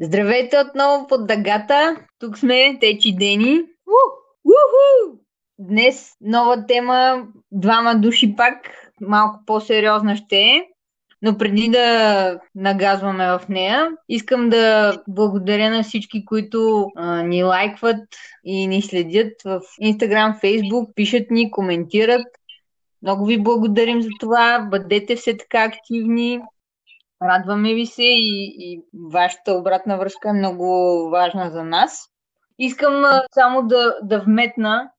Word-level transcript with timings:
Здравейте 0.00 0.58
отново 0.58 1.06
под 1.06 1.26
дъгата. 1.26 1.96
Тук 2.18 2.38
сме 2.38 2.78
Течи 2.80 3.16
Дени. 3.16 3.60
Уху! 4.44 5.18
Днес 5.58 6.12
нова 6.20 6.66
тема, 6.66 7.26
двама 7.52 7.94
души 7.94 8.36
пак, 8.36 8.54
малко 9.00 9.40
по-сериозна 9.46 10.16
ще 10.16 10.36
е. 10.36 10.62
Но 11.22 11.38
преди 11.38 11.68
да 11.68 12.40
нагазваме 12.54 13.26
в 13.26 13.40
нея, 13.48 13.90
искам 14.08 14.50
да 14.50 14.96
благодаря 15.08 15.70
на 15.70 15.82
всички, 15.82 16.24
които 16.24 16.86
а, 16.96 17.22
ни 17.22 17.44
лайкват 17.44 18.06
и 18.44 18.66
ни 18.66 18.82
следят 18.82 19.32
в 19.44 19.60
Instagram, 19.82 20.42
Facebook, 20.42 20.94
пишат 20.94 21.30
ни, 21.30 21.50
коментират. 21.50 22.26
Много 23.02 23.26
ви 23.26 23.42
благодарим 23.42 24.02
за 24.02 24.08
това. 24.20 24.68
Бъдете 24.70 25.16
все 25.16 25.36
така 25.36 25.64
активни. 25.64 26.40
Радваме 27.22 27.74
ви 27.74 27.86
се 27.86 28.02
и, 28.02 28.56
и 28.58 28.82
вашата 29.12 29.52
обратна 29.52 29.98
връзка 29.98 30.28
е 30.28 30.32
много 30.32 30.66
важна 31.10 31.50
за 31.50 31.64
нас. 31.64 32.04
Искам 32.58 33.04
само 33.34 33.66
да, 33.66 33.94
да 34.02 34.20
вметна 34.20 34.90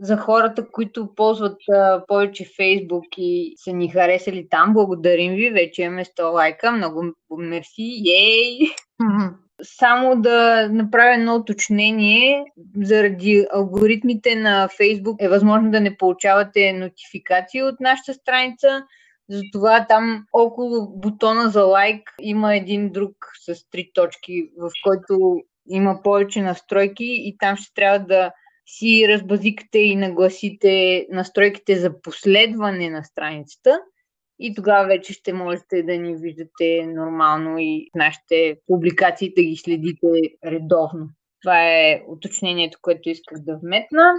за 0.00 0.16
хората, 0.16 0.70
които 0.72 1.14
ползват 1.14 1.56
а, 1.72 2.02
повече 2.06 2.44
Фейсбук 2.56 3.04
и 3.16 3.54
са 3.56 3.72
ни 3.72 3.88
харесали 3.88 4.48
там. 4.50 4.72
Благодарим 4.72 5.32
ви, 5.32 5.50
вече 5.50 5.82
имаме 5.82 6.04
100 6.04 6.32
лайка. 6.32 6.72
Много 6.72 7.02
мерси. 7.38 8.02
Ей! 8.06 8.58
Само 9.62 10.20
да 10.20 10.68
направя 10.72 11.14
едно 11.14 11.34
уточнение. 11.34 12.44
Заради 12.76 13.46
алгоритмите 13.52 14.34
на 14.36 14.68
Фейсбук 14.76 15.22
е 15.22 15.28
възможно 15.28 15.70
да 15.70 15.80
не 15.80 15.96
получавате 15.96 16.72
нотификации 16.72 17.62
от 17.62 17.80
нашата 17.80 18.14
страница. 18.14 18.82
Затова 19.28 19.86
там 19.88 20.24
около 20.32 20.98
бутона 20.98 21.50
за 21.50 21.62
лайк 21.62 22.14
има 22.20 22.56
един 22.56 22.92
друг 22.92 23.12
с 23.46 23.70
три 23.70 23.90
точки, 23.94 24.48
в 24.58 24.70
който 24.82 25.40
има 25.68 26.00
повече 26.02 26.42
настройки 26.42 27.04
и 27.04 27.36
там 27.38 27.56
ще 27.56 27.74
трябва 27.74 27.98
да 27.98 28.32
си 28.66 29.06
разбазикате 29.08 29.78
и 29.78 29.96
нагласите 29.96 31.06
настройките 31.10 31.76
за 31.76 32.00
последване 32.02 32.90
на 32.90 33.04
страницата 33.04 33.80
и 34.38 34.54
тогава 34.54 34.86
вече 34.86 35.12
ще 35.12 35.32
можете 35.32 35.82
да 35.82 35.98
ни 35.98 36.16
виждате 36.16 36.86
нормално 36.86 37.58
и 37.58 37.90
нашите 37.94 38.56
публикации 38.66 39.32
да 39.36 39.42
ги 39.42 39.56
следите 39.56 40.08
редовно. 40.44 41.08
Това 41.42 41.70
е 41.70 42.02
уточнението, 42.08 42.78
което 42.82 43.08
исках 43.08 43.38
да 43.38 43.58
вметна. 43.62 44.12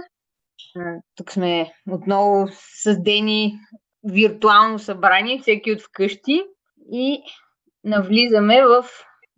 Тук 1.14 1.32
сме 1.32 1.72
отново 1.90 2.48
с 2.82 3.02
Дени 3.02 3.52
виртуално 4.12 4.78
събрание, 4.78 5.40
всеки 5.40 5.72
от 5.72 5.82
вкъщи 5.82 6.42
и 6.92 7.22
навлизаме 7.84 8.62
в 8.66 8.84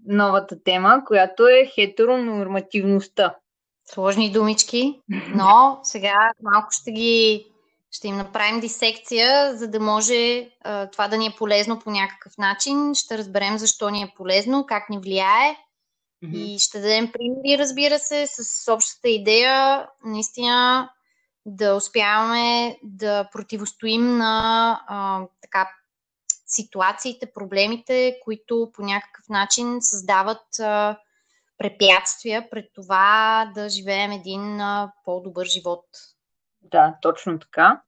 новата 0.07 0.63
тема, 0.63 1.03
която 1.07 1.47
е 1.49 1.71
хетеронормативността. 1.75 3.35
Сложни 3.85 4.33
думички, 4.33 5.01
но 5.35 5.81
сега 5.83 6.31
малко 6.43 6.69
ще 6.71 6.93
ги 6.93 7.47
ще 7.91 8.09
им 8.09 8.17
направим 8.17 8.61
дисекция, 8.61 9.57
за 9.57 9.69
да 9.69 9.81
може 9.81 10.51
а, 10.65 10.87
това 10.87 11.09
да 11.09 11.17
ни 11.17 11.27
е 11.27 11.35
полезно 11.39 11.79
по 11.79 11.91
някакъв 11.91 12.39
начин. 12.39 12.95
Ще 12.95 13.19
разберем 13.19 13.59
защо 13.59 13.91
ни 13.91 14.03
е 14.03 14.13
полезно, 14.17 14.67
как 14.67 14.91
ни 14.91 14.99
влияе 14.99 15.57
mm-hmm. 16.25 16.37
и 16.37 16.59
ще 16.59 16.81
дадем 16.81 17.13
примери, 17.13 17.59
разбира 17.59 17.99
се, 17.99 18.27
с 18.27 18.73
общата 18.73 19.09
идея 19.09 19.87
наистина 20.05 20.91
да 21.49 21.75
успяваме 21.75 22.79
да 22.83 23.29
противостоим 23.33 24.17
на 24.17 24.81
а, 24.87 25.27
така, 25.43 25.69
ситуациите, 26.47 27.33
проблемите, 27.35 28.19
които 28.25 28.71
по 28.75 28.83
някакъв 28.83 29.29
начин 29.29 29.77
създават 29.81 30.61
а, 30.61 30.99
препятствия 31.59 32.51
пред 32.51 32.65
това 32.75 33.51
да 33.55 33.69
живеем 33.69 34.13
един 34.13 34.61
а, 34.61 34.93
по-добър 35.05 35.47
живот. 35.47 35.85
Да, 36.63 36.97
точно 37.03 37.39
така. 37.39 37.83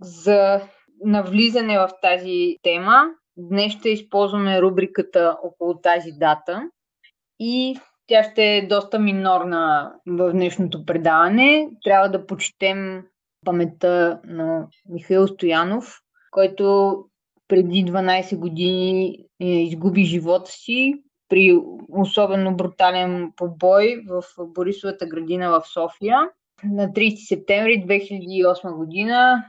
За 0.00 0.68
навлизане 1.04 1.78
в 1.78 1.90
тази 2.02 2.56
тема, 2.62 3.04
днес 3.36 3.72
ще 3.72 3.88
използваме 3.88 4.62
рубриката 4.62 5.36
около 5.42 5.80
тази 5.80 6.12
дата 6.12 6.70
и 7.38 7.80
тя 8.10 8.24
ще 8.24 8.56
е 8.56 8.66
доста 8.66 8.98
минорна 8.98 9.92
в 10.06 10.32
днешното 10.32 10.86
предаване. 10.86 11.68
Трябва 11.84 12.08
да 12.08 12.26
почетем 12.26 13.02
паметта 13.44 14.20
на 14.24 14.66
Михаил 14.88 15.28
Стоянов, 15.28 16.00
който 16.30 16.96
преди 17.48 17.84
12 17.84 18.36
години 18.36 19.24
е, 19.40 19.46
изгуби 19.46 20.04
живота 20.04 20.50
си 20.50 20.94
при 21.28 21.60
особено 21.88 22.56
брутален 22.56 23.32
побой 23.36 24.02
в 24.08 24.22
Борисовата 24.38 25.06
градина 25.06 25.50
в 25.50 25.62
София. 25.66 26.18
На 26.64 26.88
30 26.88 27.28
септември 27.28 27.84
2008 27.86 28.76
година 28.76 29.44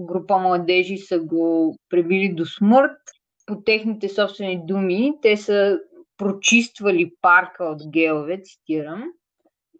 група 0.00 0.38
младежи 0.38 0.98
са 0.98 1.20
го 1.20 1.76
пребили 1.88 2.34
до 2.34 2.44
смърт. 2.44 2.98
По 3.46 3.60
техните 3.60 4.08
собствени 4.08 4.60
думи, 4.66 5.12
те 5.22 5.36
са 5.36 5.78
прочиствали 6.16 7.12
парка 7.20 7.64
от 7.64 7.82
гелове, 7.90 8.42
цитирам. 8.42 9.04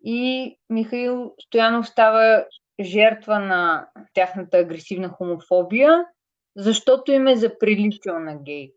И 0.04 0.52
Михаил 0.70 1.34
Стоянов 1.41 1.88
става 1.88 2.44
жертва 2.80 3.38
на 3.38 3.88
тяхната 4.14 4.58
агресивна 4.58 5.08
хомофобия, 5.08 6.04
защото 6.56 7.12
им 7.12 7.26
е 7.26 7.36
заприличал 7.36 8.19
на 8.19 8.36
гей. 8.42 8.72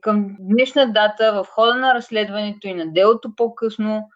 Към 0.00 0.36
днешна 0.40 0.92
дата, 0.92 1.32
в 1.32 1.46
хода 1.48 1.74
на 1.74 1.94
разследването 1.94 2.68
и 2.68 2.74
на 2.74 2.92
делото 2.92 3.34
по-късно, 3.36 4.08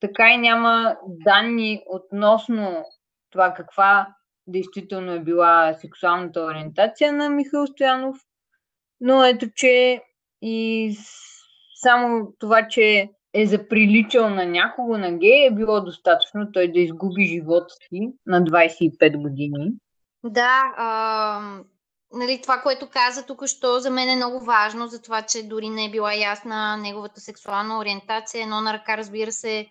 така 0.00 0.30
и 0.30 0.38
няма 0.38 0.96
данни 1.04 1.82
относно 1.86 2.84
това 3.30 3.54
каква 3.54 4.14
действително 4.46 5.12
е 5.12 5.20
била 5.20 5.74
сексуалната 5.74 6.40
ориентация 6.40 7.12
на 7.12 7.30
Михаил 7.30 7.66
Стоянов. 7.66 8.16
Но 9.00 9.24
ето, 9.24 9.46
че 9.54 10.02
и 10.42 10.96
само 11.82 12.32
това, 12.38 12.68
че 12.68 13.10
е 13.32 13.46
заприличал 13.46 14.30
на 14.30 14.46
някого 14.46 14.98
на 14.98 15.18
гей, 15.18 15.46
е 15.46 15.54
било 15.54 15.80
достатъчно 15.80 16.52
той 16.52 16.72
да 16.72 16.80
изгуби 16.80 17.26
живота 17.26 17.74
си 17.88 18.12
на 18.26 18.42
25 18.44 19.22
години. 19.22 19.72
Да, 20.24 20.74
а, 20.76 21.62
нали, 22.12 22.40
това, 22.42 22.58
което 22.58 22.88
каза 22.90 23.26
тук, 23.26 23.46
що 23.46 23.80
за 23.80 23.90
мен 23.90 24.08
е 24.08 24.16
много 24.16 24.40
важно, 24.40 24.86
за 24.86 25.02
това, 25.02 25.22
че 25.22 25.48
дори 25.48 25.68
не 25.68 25.84
е 25.84 25.90
била 25.90 26.14
ясна 26.14 26.76
неговата 26.76 27.20
сексуална 27.20 27.78
ориентация. 27.78 28.42
Едно 28.42 28.60
на 28.60 28.72
ръка, 28.72 28.96
разбира 28.96 29.32
се, 29.32 29.66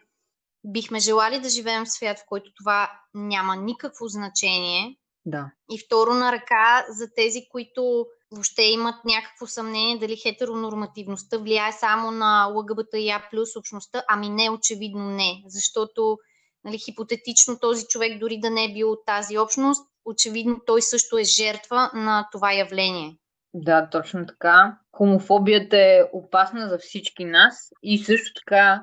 бихме 0.63 0.99
желали 0.99 1.39
да 1.39 1.49
живеем 1.49 1.85
в 1.85 1.91
свят, 1.91 2.19
в 2.19 2.25
който 2.27 2.51
това 2.53 2.91
няма 3.13 3.55
никакво 3.55 4.07
значение. 4.07 4.97
Да. 5.25 5.51
И 5.71 5.79
второ 5.85 6.13
на 6.13 6.31
ръка 6.31 6.85
за 6.89 7.13
тези, 7.15 7.41
които 7.51 8.05
въобще 8.31 8.61
имат 8.61 9.05
някакво 9.05 9.47
съмнение 9.47 9.97
дали 9.97 10.17
хетеронормативността 10.17 11.37
влияе 11.37 11.71
само 11.71 12.11
на 12.11 12.45
ЛГБТ 12.45 12.93
и 12.93 13.15
плюс 13.31 13.55
общността, 13.55 14.03
ами 14.07 14.29
не, 14.29 14.49
очевидно 14.49 15.09
не, 15.09 15.43
защото 15.45 16.17
нали, 16.63 16.77
хипотетично 16.77 17.59
този 17.59 17.85
човек 17.85 18.19
дори 18.19 18.39
да 18.39 18.49
не 18.49 18.65
е 18.65 18.73
бил 18.73 18.91
от 18.91 19.05
тази 19.05 19.37
общност, 19.37 19.89
очевидно 20.05 20.61
той 20.65 20.81
също 20.81 21.17
е 21.17 21.23
жертва 21.23 21.91
на 21.93 22.27
това 22.31 22.53
явление. 22.53 23.17
Да, 23.53 23.89
точно 23.89 24.25
така. 24.25 24.77
Хомофобията 24.91 25.77
е 25.77 26.03
опасна 26.13 26.69
за 26.69 26.77
всички 26.77 27.25
нас 27.25 27.69
и 27.83 27.97
също 27.97 28.31
така 28.33 28.81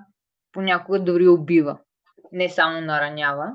понякога 0.52 1.00
дори 1.00 1.28
убива, 1.28 1.78
не 2.32 2.48
само 2.48 2.80
наранява. 2.80 3.52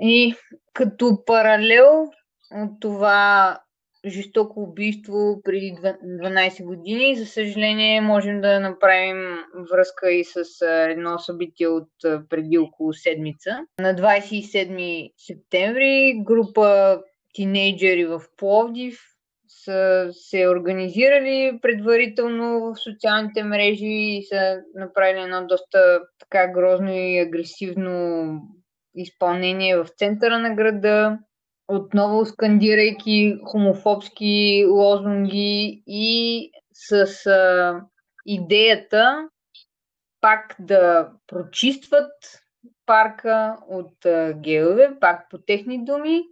И 0.00 0.34
като 0.72 1.24
паралел 1.24 2.10
от 2.50 2.80
това 2.80 3.58
жестоко 4.06 4.60
убийство 4.60 5.40
преди 5.44 5.74
12 5.82 6.64
години. 6.64 7.16
За 7.16 7.26
съжаление, 7.26 8.00
можем 8.00 8.40
да 8.40 8.60
направим 8.60 9.36
връзка 9.72 10.12
и 10.12 10.24
с 10.24 10.66
едно 10.66 11.18
събитие 11.18 11.68
от 11.68 11.90
преди 12.30 12.58
около 12.58 12.92
седмица. 12.92 13.50
На 13.80 13.94
27 13.94 15.12
септември 15.16 16.14
група 16.24 17.00
тинейджери 17.34 18.04
в 18.04 18.22
Пловдив 18.36 19.00
са 19.64 20.08
се 20.12 20.48
организирали 20.48 21.58
предварително 21.62 22.60
в 22.60 22.74
социалните 22.78 23.44
мрежи 23.44 23.86
и 23.86 24.22
са 24.28 24.60
направили 24.74 25.20
едно 25.20 25.46
доста 25.46 26.00
така 26.18 26.48
грозно 26.52 26.92
и 26.92 27.18
агресивно 27.18 28.28
изпълнение 28.94 29.76
в 29.76 29.86
центъра 29.96 30.38
на 30.38 30.54
града 30.54 31.18
отново 31.68 32.24
скандирайки 32.24 33.38
хомофобски 33.44 34.64
лозунги 34.70 35.82
и 35.86 36.50
с 36.72 37.26
а, 37.26 37.80
идеята 38.26 39.28
пак 40.20 40.56
да 40.58 41.10
прочистват 41.26 42.12
парка 42.86 43.56
от 43.68 44.06
а, 44.06 44.32
геове, 44.32 44.90
пак 45.00 45.30
по 45.30 45.38
техни 45.38 45.84
думи, 45.84 46.22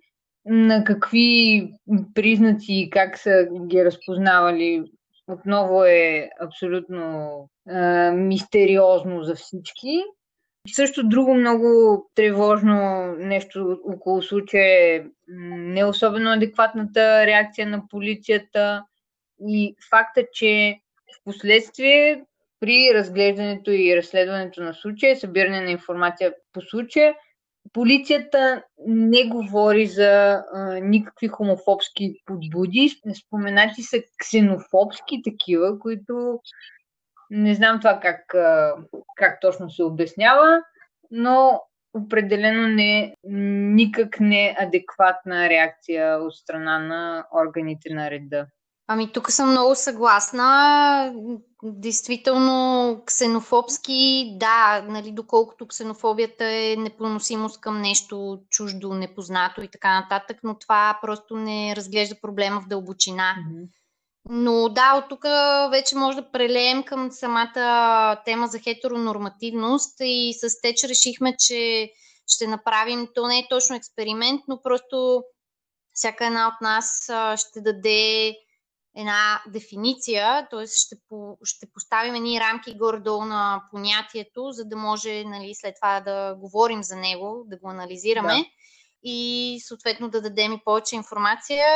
на 0.44 0.84
какви 0.84 1.68
признаци 2.14 2.72
и 2.72 2.90
как 2.90 3.18
са 3.18 3.48
ги 3.66 3.84
разпознавали 3.84 4.84
отново 5.28 5.84
е 5.84 6.28
абсолютно 6.40 7.38
а, 7.68 8.12
мистериозно 8.12 9.22
за 9.22 9.34
всички. 9.34 10.02
Също 10.72 11.08
друго 11.08 11.34
много 11.34 11.66
тревожно 12.14 13.06
нещо 13.18 13.78
около 13.84 14.22
случая 14.22 14.96
е 14.96 15.04
не 15.58 15.84
особено 15.84 16.32
адекватната 16.32 17.26
реакция 17.26 17.66
на 17.66 17.88
полицията 17.88 18.84
и 19.48 19.76
факта, 19.90 20.22
че 20.32 20.78
в 21.14 21.24
последствие 21.24 22.24
при 22.60 22.90
разглеждането 22.94 23.70
и 23.70 23.96
разследването 23.96 24.62
на 24.62 24.74
случая, 24.74 25.16
събиране 25.16 25.60
на 25.60 25.70
информация 25.70 26.34
по 26.52 26.60
случая, 26.60 27.14
полицията 27.72 28.62
не 28.86 29.24
говори 29.24 29.86
за 29.86 30.42
а, 30.54 30.80
никакви 30.82 31.28
хомофобски 31.28 32.14
подбуди. 32.26 32.90
Споменати 33.26 33.82
са 33.82 33.98
ксенофобски 34.18 35.22
такива, 35.24 35.78
които 35.78 36.40
не 37.30 37.54
знам 37.54 37.78
това 37.80 38.00
как, 38.00 38.20
как 39.16 39.40
точно 39.40 39.70
се 39.70 39.82
обяснява, 39.82 40.62
но 41.10 41.62
определено 41.94 42.68
не, 42.68 43.14
никак 43.74 44.20
не 44.20 44.56
адекватна 44.60 45.48
реакция 45.48 46.18
от 46.18 46.34
страна 46.34 46.78
на 46.78 47.26
органите 47.32 47.94
на 47.94 48.10
реда. 48.10 48.46
Ами 48.88 49.12
тук 49.12 49.30
съм 49.30 49.50
много 49.50 49.74
съгласна. 49.74 51.14
Действително 51.62 53.02
ксенофобски, 53.06 54.32
да, 54.40 54.84
нали, 54.88 55.12
доколкото 55.12 55.66
ксенофобията 55.66 56.44
е 56.44 56.76
непоносимост 56.78 57.60
към 57.60 57.80
нещо 57.80 58.40
чуждо, 58.50 58.94
непознато 58.94 59.62
и 59.62 59.68
така 59.68 60.00
нататък, 60.00 60.36
но 60.42 60.58
това 60.58 60.98
просто 61.02 61.36
не 61.36 61.76
разглежда 61.76 62.14
проблема 62.22 62.60
в 62.60 62.68
дълбочина. 62.68 63.34
Mm-hmm. 63.38 63.68
Но 64.28 64.68
да, 64.68 64.94
от 64.94 65.08
тук 65.08 65.24
вече 65.70 65.96
може 65.96 66.16
да 66.16 66.30
прелеем 66.30 66.82
към 66.82 67.10
самата 67.10 68.22
тема 68.24 68.46
за 68.46 68.58
хетеронормативност 68.58 69.96
и 70.00 70.34
с 70.40 70.60
теч 70.60 70.84
решихме, 70.84 71.36
че 71.38 71.90
ще 72.26 72.46
направим, 72.46 73.08
то 73.14 73.26
не 73.26 73.38
е 73.38 73.48
точно 73.50 73.76
експеримент, 73.76 74.40
но 74.48 74.62
просто 74.62 75.22
всяка 75.92 76.26
една 76.26 76.48
от 76.48 76.60
нас 76.60 77.10
ще 77.36 77.60
даде 77.60 78.34
една 78.96 79.42
дефиниция, 79.48 80.48
т.е. 80.50 80.66
Ще, 80.66 80.96
по, 81.08 81.38
ще 81.44 81.66
поставим 81.74 82.14
едни 82.14 82.40
рамки 82.40 82.78
горе-долу 82.78 83.24
на 83.24 83.62
понятието, 83.70 84.52
за 84.52 84.64
да 84.64 84.76
може 84.76 85.24
нали, 85.24 85.54
след 85.54 85.74
това 85.74 86.00
да 86.00 86.34
говорим 86.34 86.82
за 86.82 86.96
него, 86.96 87.44
да 87.46 87.58
го 87.58 87.70
анализираме. 87.70 88.34
Да 88.34 88.44
и 89.08 89.60
съответно 89.60 90.08
да 90.08 90.20
дадем 90.20 90.52
и 90.52 90.60
повече 90.64 90.96
информация, 90.96 91.66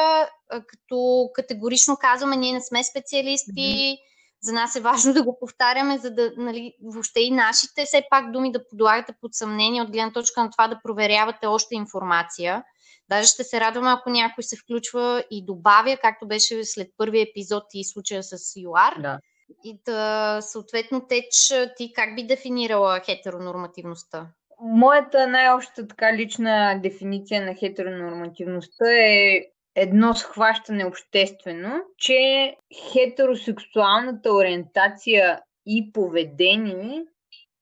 като 0.67 1.29
категорично 1.35 1.97
казваме, 2.00 2.37
ние 2.37 2.53
не 2.53 2.61
сме 2.61 2.85
специалисти, 2.85 3.50
mm-hmm. 3.50 3.99
за 4.43 4.53
нас 4.53 4.77
е 4.77 4.81
важно 4.81 5.12
да 5.12 5.23
го 5.23 5.38
повтаряме, 5.41 5.99
за 5.99 6.11
да, 6.11 6.32
нали, 6.37 6.75
въобще 6.82 7.21
и 7.21 7.31
нашите 7.31 7.85
все 7.85 8.03
пак 8.11 8.32
думи 8.32 8.53
да 8.53 8.69
подлагате 8.69 9.15
под 9.21 9.35
съмнение 9.35 9.82
от 9.82 9.91
гледна 9.91 10.12
точка 10.12 10.44
на 10.44 10.50
това 10.50 10.69
да 10.69 10.81
проверявате 10.85 11.47
още 11.47 11.75
информация. 11.75 12.65
Даже 13.09 13.29
ще 13.29 13.44
се 13.44 13.61
радвам, 13.61 13.87
ако 13.87 14.11
някой 14.11 14.44
се 14.44 14.56
включва 14.56 15.25
и 15.31 15.44
добавя, 15.44 15.97
както 16.03 16.29
беше 16.29 16.65
след 16.65 16.88
първия 16.97 17.23
епизод 17.23 17.65
и 17.75 17.85
случая 17.85 18.23
с 18.23 18.53
ЮАР. 18.56 18.94
Да. 19.03 19.19
И 19.65 19.81
да, 19.87 20.38
съответно, 20.43 21.06
Теч, 21.06 21.53
ти 21.77 21.93
как 21.93 22.15
би 22.17 22.27
дефинирала 22.27 23.00
хетеронормативността? 23.00 24.27
Моята 24.62 25.26
най-обща 25.26 25.88
така 25.88 26.16
лична 26.16 26.80
дефиниция 26.82 27.44
на 27.46 27.54
хетеронормативността 27.54 28.84
е 28.92 29.46
едно 29.74 30.14
схващане 30.14 30.84
обществено, 30.84 31.82
че 31.96 32.54
хетеросексуалната 32.92 34.32
ориентация 34.32 35.40
и 35.66 35.92
поведение 35.92 37.04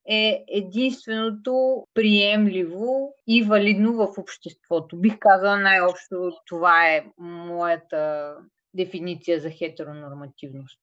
е 0.09 0.45
единственото 0.47 1.83
приемливо 1.93 3.13
и 3.27 3.43
валидно 3.43 3.93
в 3.93 4.17
обществото. 4.17 4.97
Бих 4.97 5.19
казала 5.19 5.57
най-общо 5.57 6.31
това 6.45 6.89
е 6.89 7.05
моята 7.17 8.35
дефиниция 8.73 9.39
за 9.39 9.49
хетеронормативност. 9.49 10.79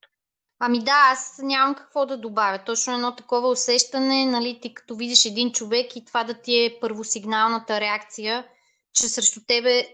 Ами 0.58 0.85
да, 0.85 1.11
аз 1.12 1.41
нямам 1.43 1.75
какво 1.75 2.06
да 2.06 2.19
добавя. 2.19 2.64
Точно 2.64 2.94
едно 2.94 3.17
такова 3.17 3.49
усещане, 3.49 4.26
нали, 4.26 4.58
ти 4.62 4.75
като 4.75 4.97
видиш 4.97 5.25
един 5.25 5.53
човек 5.53 5.97
и 5.97 6.05
това 6.05 6.25
да 6.25 6.41
ти 6.41 6.64
е 6.64 6.79
първосигналната 6.81 7.81
реакция, 7.81 8.47
че 8.93 9.08
срещу 9.08 9.41
тебе 9.47 9.88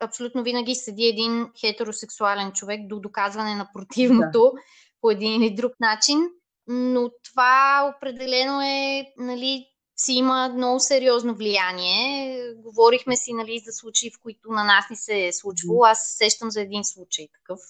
абсолютно 0.00 0.42
винаги 0.42 0.74
седи 0.74 1.04
един 1.06 1.48
хетеросексуален 1.60 2.52
човек 2.52 2.80
до 2.86 3.00
доказване 3.00 3.54
на 3.54 3.68
противното 3.72 4.52
да. 4.54 4.60
по 5.00 5.10
един 5.10 5.42
или 5.42 5.54
друг 5.54 5.72
начин. 5.80 6.18
Но 6.66 7.10
това 7.24 7.92
определено 7.96 8.62
е, 8.62 9.06
нали, 9.16 9.66
си 9.96 10.12
има 10.12 10.48
много 10.48 10.80
сериозно 10.80 11.34
влияние. 11.34 12.40
Говорихме 12.56 13.16
си 13.16 13.32
нали, 13.32 13.62
за 13.66 13.72
случаи, 13.72 14.10
в 14.10 14.22
които 14.22 14.50
на 14.50 14.64
нас 14.64 14.84
ни 14.90 14.96
се 14.96 15.26
е 15.26 15.32
случвало. 15.32 15.84
Аз 15.84 16.14
сещам 16.18 16.50
за 16.50 16.60
един 16.60 16.84
случай, 16.84 17.28
такъв 17.32 17.60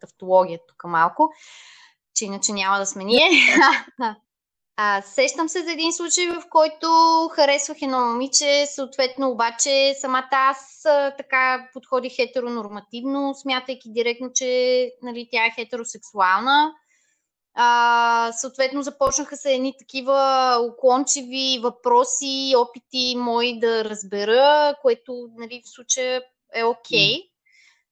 тавтология 0.00 0.58
тук 0.68 0.84
малко 0.84 1.32
че 2.16 2.24
иначе 2.24 2.52
няма 2.52 2.78
да 2.78 2.86
сме 2.86 3.04
ние. 3.04 3.30
А, 4.78 5.02
сещам 5.02 5.48
се 5.48 5.64
за 5.64 5.72
един 5.72 5.92
случай, 5.92 6.26
в 6.26 6.42
който 6.50 6.88
харесвах 7.32 7.82
едно 7.82 8.00
момиче, 8.00 8.66
съответно 8.66 9.30
обаче 9.30 9.94
самата 10.00 10.28
аз 10.30 10.84
а, 10.84 11.14
така 11.16 11.68
подходих 11.72 12.16
хетеронормативно, 12.16 13.34
смятайки 13.34 13.92
директно, 13.92 14.30
че 14.34 14.90
нали, 15.02 15.28
тя 15.32 15.46
е 15.46 15.54
хетеросексуална. 15.54 16.72
А, 17.54 18.32
съответно 18.32 18.82
започнаха 18.82 19.36
се 19.36 19.54
едни 19.54 19.74
такива 19.78 20.58
уклончиви 20.72 21.60
въпроси, 21.62 22.54
опити 22.56 23.14
мои 23.18 23.58
да 23.60 23.84
разбера, 23.84 24.74
което 24.82 25.28
нали, 25.38 25.62
в 25.64 25.74
случая 25.74 26.22
е 26.54 26.64
окей. 26.64 27.14
Okay. 27.14 27.35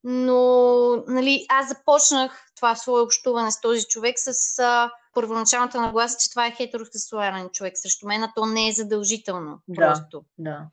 Но 0.04 1.04
нали, 1.08 1.46
аз 1.48 1.68
започнах 1.68 2.46
това 2.56 2.74
свое 2.74 3.00
общуване 3.00 3.50
с 3.50 3.60
този 3.60 3.84
човек 3.84 4.14
с 4.18 4.58
а, 4.58 4.90
първоначалната 5.14 5.80
нагласа, 5.80 6.18
че 6.20 6.30
това 6.30 6.46
е 6.46 6.50
хетеросексуален 6.50 7.48
човек 7.52 7.72
срещу 7.76 8.06
мен, 8.06 8.22
а 8.22 8.32
то 8.36 8.46
не 8.46 8.68
е 8.68 8.72
задължително. 8.72 9.58
Да, 9.68 9.86
просто. 9.86 10.24
да. 10.38 10.66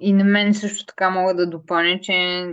И 0.00 0.12
на 0.12 0.24
мен 0.24 0.54
също 0.54 0.86
така 0.86 1.10
мога 1.10 1.34
да 1.34 1.50
допълня, 1.50 2.00
че 2.02 2.46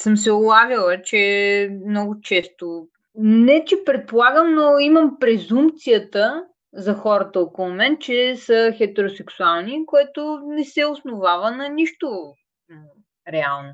съм 0.00 0.16
се 0.16 0.32
улавила, 0.32 1.02
че 1.02 1.70
много 1.86 2.20
често, 2.20 2.88
не 3.14 3.64
че 3.64 3.84
предполагам, 3.84 4.54
но 4.54 4.78
имам 4.78 5.16
презумпцията 5.20 6.44
за 6.72 6.94
хората 6.94 7.40
около 7.40 7.68
мен, 7.68 7.98
че 8.00 8.36
са 8.36 8.72
хетеросексуални, 8.76 9.86
което 9.86 10.40
не 10.46 10.64
се 10.64 10.86
основава 10.86 11.50
на 11.50 11.68
нищо 11.68 12.34
реално. 13.28 13.72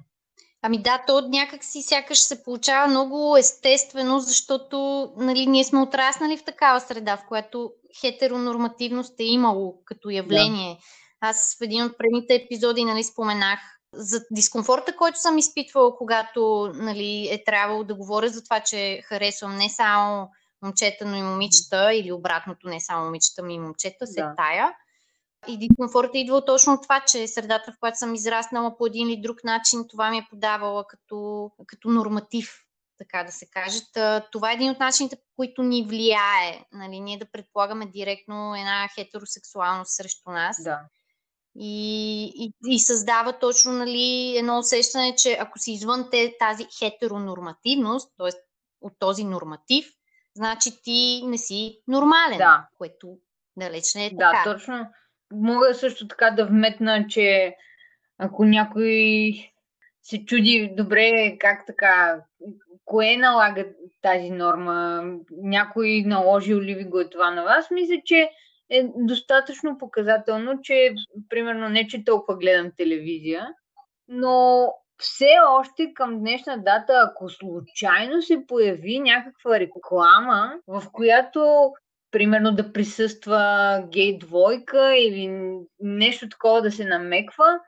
Ами 0.64 0.83
да, 0.83 1.04
то 1.07 1.28
някак 1.28 1.64
си 1.64 1.83
сякаш 1.83 2.19
се 2.19 2.42
получава 2.42 2.88
много 2.88 3.37
естествено, 3.37 4.21
защото 4.21 5.09
нали, 5.16 5.47
ние 5.47 5.64
сме 5.64 5.81
отраснали 5.81 6.37
в 6.37 6.45
такава 6.45 6.81
среда, 6.81 7.16
в 7.16 7.26
която 7.28 7.73
хетеронормативност 8.00 9.21
е 9.21 9.25
имало 9.25 9.85
като 9.85 10.11
явление. 10.11 10.75
Да. 10.75 10.81
Аз 11.28 11.57
в 11.59 11.62
един 11.62 11.85
от 11.85 11.99
предните 11.99 12.35
епизоди 12.35 12.85
нали, 12.85 13.04
споменах 13.04 13.59
за 13.95 14.21
дискомфорта, 14.31 14.97
който 14.97 15.19
съм 15.19 15.38
изпитвала, 15.38 15.97
когато 15.97 16.73
нали, 16.75 17.28
е 17.31 17.45
трябвало 17.45 17.85
да 17.85 17.95
говоря 17.95 18.28
за 18.28 18.45
това, 18.45 18.61
че 18.61 19.02
харесвам 19.04 19.57
не 19.57 19.69
само 19.69 20.28
момчета, 20.62 21.04
но 21.04 21.16
и 21.16 21.23
момичета, 21.23 21.95
или 21.95 22.12
обратното, 22.12 22.69
не 22.69 22.81
само 22.81 23.04
момичета, 23.04 23.42
ми 23.42 23.54
и 23.54 23.59
момчета, 23.59 24.07
се 24.07 24.21
да. 24.21 24.35
тая. 24.37 24.73
И 25.49 25.58
дискомфорта 25.58 26.18
идва 26.18 26.44
точно 26.44 26.72
от 26.72 26.82
това, 26.82 27.00
че 27.06 27.28
средата, 27.28 27.72
в 27.72 27.78
която 27.80 27.99
съм 27.99 28.14
израснала 28.14 28.76
по 28.76 28.87
един 28.87 29.08
или 29.08 29.20
друг 29.20 29.44
начин, 29.44 29.88
това 29.88 30.11
ми 30.11 30.18
е 30.18 30.26
подавала 30.30 30.87
като, 30.87 31.50
като 31.66 31.88
норматив, 31.88 32.64
така 32.99 33.25
да 33.25 33.32
се 33.32 33.46
каже. 33.50 33.78
Това 34.32 34.50
е 34.50 34.54
един 34.54 34.70
от 34.70 34.78
начините, 34.78 35.16
по 35.16 35.22
които 35.37 35.62
ни 35.62 35.87
влияе. 35.88 36.64
Нали, 36.72 37.00
ние 37.00 37.18
да 37.18 37.30
предполагаме 37.32 37.87
директно 37.87 38.54
една 38.56 38.88
хетеросексуалност 38.94 39.96
срещу 39.96 40.30
нас. 40.30 40.56
Да. 40.64 40.80
И, 41.54 42.25
и, 42.37 42.75
и 42.75 42.80
създава 42.80 43.38
точно 43.38 43.72
нали, 43.72 44.37
едно 44.38 44.58
усещане, 44.58 45.14
че 45.16 45.37
ако 45.40 45.58
си 45.58 45.72
извън 45.72 46.08
те, 46.11 46.37
тази 46.38 46.66
хетеронормативност, 46.78 48.12
т.е. 48.18 48.30
от 48.80 48.92
този 48.99 49.25
норматив, 49.25 49.92
значи 50.37 50.82
ти 50.82 51.22
не 51.26 51.38
си 51.38 51.78
нормален, 51.88 52.38
да. 52.38 52.68
което 52.78 53.18
далеч 53.56 53.94
не 53.94 54.06
е 54.06 54.11
да, 54.11 54.16
така. 54.16 54.42
Да, 54.44 54.54
точно 54.54 54.87
мога 55.34 55.74
също 55.74 56.08
така 56.08 56.30
да 56.30 56.46
вметна, 56.46 57.06
че 57.08 57.56
ако 58.18 58.44
някой 58.44 59.32
се 60.02 60.24
чуди 60.24 60.72
добре 60.76 61.36
как 61.38 61.66
така, 61.66 62.20
кое 62.84 63.16
налага 63.16 63.64
тази 64.02 64.30
норма, 64.30 65.04
някой 65.30 66.02
наложил 66.06 66.60
ли 66.60 66.74
ви 66.74 66.84
го 66.84 67.00
е 67.00 67.10
това 67.10 67.30
на 67.30 67.42
вас, 67.42 67.70
мисля, 67.70 67.96
че 68.04 68.30
е 68.70 68.88
достатъчно 68.96 69.78
показателно, 69.78 70.60
че 70.62 70.94
примерно 71.28 71.68
не, 71.68 71.86
че 71.86 72.04
толкова 72.04 72.38
гледам 72.38 72.72
телевизия, 72.76 73.48
но 74.08 74.66
все 74.98 75.30
още 75.48 75.94
към 75.94 76.18
днешна 76.18 76.58
дата, 76.58 76.92
ако 77.10 77.28
случайно 77.28 78.22
се 78.22 78.46
появи 78.46 79.00
някаква 79.00 79.60
реклама, 79.60 80.54
в 80.66 80.82
която 80.92 81.72
примерно 82.12 82.52
да 82.52 82.73
присъства 82.73 83.85
гей 83.92 84.19
двойка 84.19 84.97
или 84.97 85.50
нещо 85.81 86.28
такова 86.28 86.62
да 86.62 86.71
се 86.71 86.85
намеква, 86.85 87.59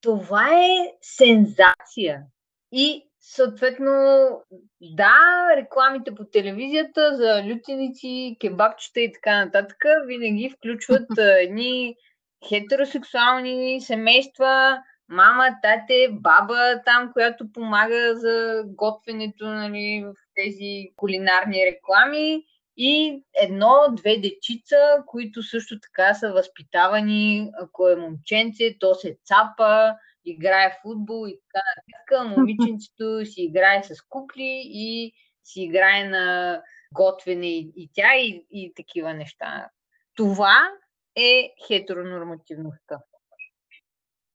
това 0.00 0.48
е 0.54 0.92
сензация. 1.02 2.22
И 2.72 3.08
съответно, 3.20 3.92
да, 4.80 5.16
рекламите 5.56 6.14
по 6.14 6.24
телевизията 6.24 7.16
за 7.16 7.44
лютеници, 7.44 8.36
кебабчета 8.40 9.00
и 9.00 9.12
така 9.12 9.44
нататък 9.44 9.78
винаги 10.06 10.54
включват 10.56 11.06
едни 11.18 11.96
хетеросексуални 12.48 13.80
семейства, 13.80 14.78
мама, 15.08 15.48
тате, 15.62 16.08
баба 16.12 16.82
там, 16.84 17.12
която 17.12 17.52
помага 17.52 18.16
за 18.16 18.62
готвенето 18.66 19.46
нали, 19.46 20.04
в 20.06 20.14
тези 20.34 20.88
кулинарни 20.96 21.66
реклами 21.66 22.44
и 22.78 23.22
едно-две 23.42 24.16
дечица, 24.16 24.76
които 25.06 25.42
също 25.42 25.80
така 25.80 26.14
са 26.14 26.32
възпитавани, 26.32 27.50
ако 27.62 27.88
е 27.88 27.96
момченце, 27.96 28.76
то 28.80 28.94
се 28.94 29.18
цапа, 29.24 29.94
играе 30.24 30.78
футбол 30.82 31.28
и 31.28 31.38
така 31.40 31.64
нататък. 31.76 32.36
Момиченцето 32.36 33.26
си 33.26 33.42
играе 33.42 33.82
с 33.82 34.02
кукли 34.08 34.62
и 34.64 35.12
си 35.44 35.62
играе 35.62 36.08
на 36.08 36.62
готвене 36.92 37.46
и, 37.46 37.72
и 37.76 37.90
тя 37.92 38.14
и, 38.16 38.46
и 38.50 38.72
такива 38.76 39.14
неща. 39.14 39.68
Това 40.14 40.68
е 41.16 41.54
хетеронормативността. 41.66 42.98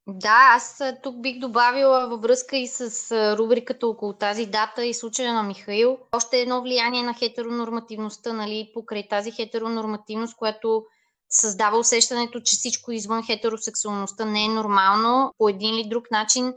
Да, 0.07 0.51
аз 0.55 0.81
тук 1.03 1.22
бих 1.22 1.39
добавила 1.39 2.07
във 2.07 2.22
връзка 2.22 2.57
и 2.57 2.67
с 2.67 3.12
рубриката 3.38 3.88
около 3.88 4.13
тази 4.13 4.45
дата 4.45 4.86
и 4.86 4.93
случая 4.93 5.33
на 5.33 5.43
Михаил. 5.43 5.98
Още 6.12 6.39
едно 6.39 6.62
влияние 6.62 7.03
на 7.03 7.13
хетеронормативността, 7.13 8.33
нали, 8.33 8.72
покрай 8.74 9.07
тази 9.07 9.31
хетеронормативност, 9.31 10.36
която 10.36 10.86
създава 11.29 11.77
усещането, 11.77 12.41
че 12.41 12.55
всичко 12.55 12.91
извън 12.91 13.24
хетеросексуалността 13.24 14.25
не 14.25 14.45
е 14.45 14.48
нормално, 14.48 15.33
по 15.38 15.50
един 15.50 15.75
или 15.75 15.89
друг 15.89 16.12
начин 16.12 16.53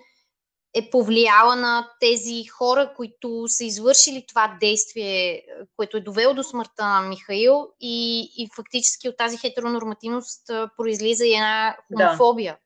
е 0.75 0.91
повлияла 0.91 1.57
на 1.57 1.91
тези 2.01 2.45
хора, 2.45 2.93
които 2.97 3.45
са 3.49 3.65
извършили 3.65 4.25
това 4.29 4.57
действие, 4.61 5.43
което 5.77 5.97
е 5.97 6.01
довело 6.01 6.35
до 6.35 6.43
смъртта 6.43 6.85
на 6.85 7.01
Михаил 7.01 7.69
и, 7.81 8.21
и 8.37 8.49
фактически 8.57 9.09
от 9.09 9.17
тази 9.17 9.39
хетеронормативност 9.39 10.51
произлиза 10.77 11.27
и 11.27 11.35
една 11.35 11.77
хомофобия. 11.93 12.53
Да 12.55 12.66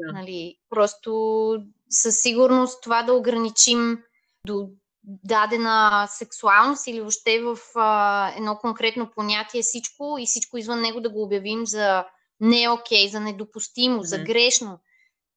да. 0.00 0.12
Нали, 0.12 0.56
просто 0.70 1.12
със 1.90 2.20
сигурност 2.20 2.82
това 2.82 3.02
да 3.02 3.12
ограничим 3.12 3.98
до 4.46 4.68
дадена 5.02 6.06
сексуалност 6.10 6.86
или 6.86 7.00
въобще 7.00 7.42
в 7.42 7.58
а, 7.74 8.32
едно 8.36 8.56
конкретно 8.56 9.10
понятие 9.14 9.62
всичко 9.62 10.16
и 10.20 10.26
всичко 10.26 10.58
извън 10.58 10.80
него 10.80 11.00
да 11.00 11.10
го 11.10 11.22
обявим 11.22 11.66
за 11.66 12.04
не 12.40 12.68
окей, 12.68 13.08
за 13.08 13.20
недопустимо, 13.20 13.98
mm-hmm. 13.98 14.06
за 14.06 14.18
грешно, 14.18 14.80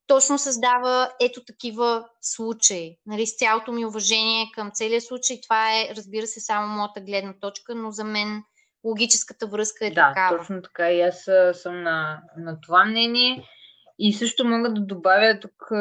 точно 0.08 0.38
създава 0.38 1.12
ето 1.22 1.46
такива 1.46 2.06
случаи. 2.22 2.98
Нали, 3.06 3.28
с 3.28 3.38
цялото 3.38 3.72
ми 3.72 3.86
уважение 3.86 4.52
към 4.54 4.72
целият 4.74 5.04
случай, 5.04 5.42
това 5.42 5.78
е, 5.78 5.90
разбира 5.96 6.28
се, 6.28 6.40
само 6.40 6.68
моята 6.68 7.02
гледна 7.02 7.34
точка, 7.42 7.76
но 7.76 7.92
за 7.92 8.04
мен 8.04 8.44
логическата 8.84 9.48
връзка 9.48 9.86
е 9.86 9.90
да, 9.90 9.96
такава. 9.96 10.38
Да, 10.38 10.38
точно 10.38 10.62
така. 10.62 10.92
И 10.92 11.02
аз 11.02 11.30
съм 11.62 11.84
на, 11.84 12.22
на 12.38 12.62
това 12.62 12.86
мнение. 12.86 13.44
И 14.00 14.14
също 14.14 14.46
мога 14.46 14.74
да 14.74 14.82
добавя 14.82 15.40
тук 15.40 15.72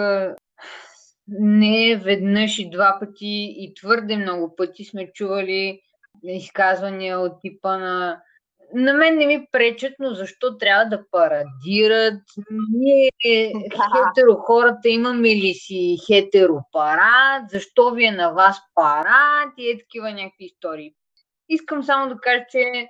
не 1.29 1.97
веднъж 1.97 2.59
и 2.59 2.71
два 2.71 2.97
пъти 3.01 3.55
и 3.59 3.75
твърде 3.75 4.17
много 4.17 4.57
пъти 4.57 4.85
сме 4.85 5.13
чували 5.13 5.81
изказвания 6.23 7.21
от 7.21 7.41
типа 7.41 7.79
на 7.79 8.23
на 8.75 8.93
мен 8.93 9.17
не 9.17 9.27
ми 9.27 9.47
пречат, 9.53 9.93
но 9.99 10.15
защо 10.15 10.59
трябва 10.59 10.85
да 10.85 11.05
парадират? 11.11 12.23
Ние, 12.73 13.11
хетеро 13.67 14.35
хората, 14.35 14.89
имаме 14.89 15.29
ли 15.29 15.55
си 15.55 15.97
хетеропарад? 16.07 17.51
Защо 17.51 17.91
ви 17.91 18.05
е 18.05 18.11
на 18.11 18.31
вас 18.33 18.61
парад? 18.75 19.53
И 19.59 19.71
е 19.71 19.79
такива 19.79 20.11
някакви 20.11 20.45
истории. 20.45 20.95
Искам 21.49 21.83
само 21.83 22.09
да 22.09 22.21
кажа, 22.21 22.45
че 22.51 22.89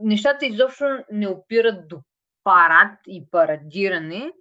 нещата 0.00 0.46
изобщо 0.46 0.84
не 1.12 1.28
опират 1.28 1.88
до 1.88 1.98
парад 2.44 2.98
и 3.08 3.30
парадиране, 3.30 4.32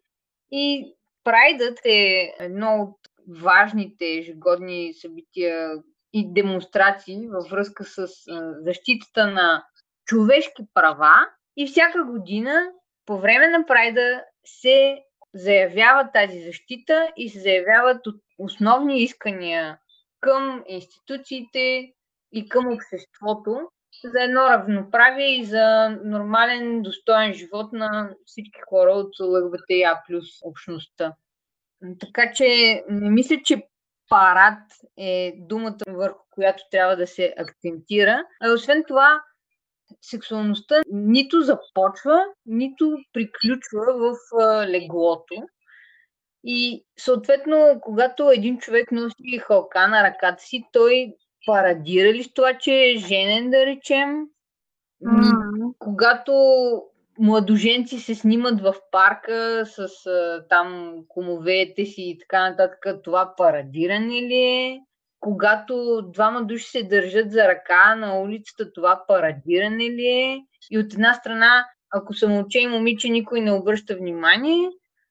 и 0.51 0.93
Прайдът 1.27 1.79
е 1.85 2.33
едно 2.39 2.81
от 2.81 2.95
важните 3.41 4.05
ежегодни 4.05 4.93
събития 4.93 5.71
и 6.13 6.33
демонстрации 6.33 7.27
във 7.27 7.49
връзка 7.49 7.83
с 7.83 8.07
защитата 8.59 9.27
на 9.27 9.65
човешки 10.05 10.63
права. 10.73 11.15
И 11.57 11.67
всяка 11.67 12.03
година 12.03 12.71
по 13.05 13.19
време 13.19 13.47
на 13.47 13.65
Прайда 13.65 14.23
се 14.45 15.03
заявява 15.33 16.11
тази 16.13 16.39
защита 16.39 17.11
и 17.17 17.29
се 17.29 17.39
заявяват 17.39 18.01
основни 18.37 19.03
искания 19.03 19.79
към 20.19 20.63
институциите 20.67 21.91
и 22.33 22.49
към 22.49 22.73
обществото, 22.73 23.69
за 24.03 24.23
едно 24.23 24.41
равноправие 24.41 25.39
и 25.39 25.45
за 25.45 25.89
нормален, 26.03 26.81
достоен 26.81 27.33
живот 27.33 27.73
на 27.73 28.09
всички 28.25 28.59
хора 28.69 28.91
от 28.91 29.19
ЛГБТИА 29.19 30.01
плюс 30.07 30.25
общността. 30.43 31.13
Така 31.99 32.31
че 32.33 32.45
не 32.89 33.09
мисля, 33.09 33.35
че 33.45 33.63
парад 34.09 34.59
е 34.97 35.33
думата, 35.37 35.77
върху 35.87 36.19
която 36.31 36.63
трябва 36.71 36.95
да 36.95 37.07
се 37.07 37.33
акцентира. 37.37 38.23
А 38.41 38.51
освен 38.51 38.83
това, 38.87 39.21
сексуалността 40.01 40.81
нито 40.91 41.41
започва, 41.41 42.23
нито 42.45 42.97
приключва 43.13 43.85
в 43.97 44.15
леглото. 44.65 45.35
И 46.43 46.85
съответно, 46.99 47.79
когато 47.81 48.31
един 48.31 48.57
човек 48.57 48.91
носи 48.91 49.37
халка 49.39 49.87
на 49.87 50.03
ръката 50.03 50.43
си, 50.43 50.63
той 50.71 51.13
парадира 51.47 52.13
ли 52.13 52.23
с 52.23 52.33
това, 52.33 52.53
че 52.53 52.71
е 52.71 52.97
женен, 52.97 53.49
да 53.49 53.65
речем? 53.65 54.25
Mm. 55.03 55.73
Когато 55.79 56.33
младоженци 57.19 57.99
се 57.99 58.15
снимат 58.15 58.61
в 58.61 58.75
парка 58.91 59.63
с 59.65 59.87
там 60.49 60.95
кумовете 61.07 61.85
си 61.85 62.01
и 62.01 62.17
така 62.19 62.49
нататък, 62.49 62.85
това 63.03 63.33
парадиране 63.37 64.21
ли 64.21 64.35
е? 64.35 64.79
Когато 65.19 66.01
двама 66.13 66.43
души 66.43 66.69
се 66.69 66.83
държат 66.83 67.31
за 67.31 67.47
ръка 67.47 67.95
на 67.95 68.21
улицата, 68.21 68.73
това 68.73 69.03
парадиране 69.07 69.83
ли 69.83 70.07
е? 70.07 70.39
И 70.71 70.79
от 70.79 70.93
една 70.93 71.13
страна, 71.13 71.65
ако 71.89 72.13
са 72.13 72.27
момче 72.27 72.59
и 72.59 72.67
момиче, 72.67 73.09
никой 73.09 73.41
не 73.41 73.51
обръща 73.51 73.95
внимание, 73.95 74.69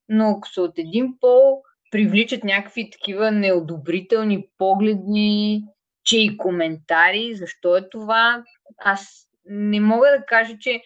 но 0.08 0.30
ако 0.30 0.48
са 0.48 0.62
от 0.62 0.78
един 0.78 1.14
пол, 1.20 1.62
привличат 1.90 2.44
някакви 2.44 2.90
такива 2.90 3.30
неодобрителни 3.30 4.48
погледи, 4.58 5.62
че 6.06 6.18
и 6.18 6.36
коментари, 6.36 7.34
защо 7.34 7.76
е 7.76 7.88
това. 7.88 8.44
Аз 8.78 9.28
не 9.44 9.80
мога 9.80 10.06
да 10.18 10.24
кажа, 10.26 10.58
че, 10.60 10.82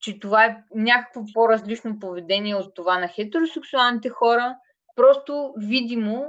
че 0.00 0.18
това 0.20 0.44
е 0.44 0.56
някакво 0.74 1.20
по-различно 1.34 1.98
поведение 1.98 2.54
от 2.54 2.74
това 2.74 2.98
на 2.98 3.08
хетеросексуалните 3.08 4.08
хора. 4.08 4.56
Просто 4.96 5.54
видимо 5.58 6.26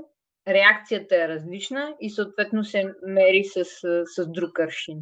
реакцията 0.47 1.15
е 1.15 1.27
различна 1.27 1.93
и 2.01 2.09
съответно 2.09 2.63
се 2.63 2.93
мери 3.07 3.43
с, 3.43 3.65
с 4.05 4.27
друг 4.27 4.59
аршин. 4.59 4.97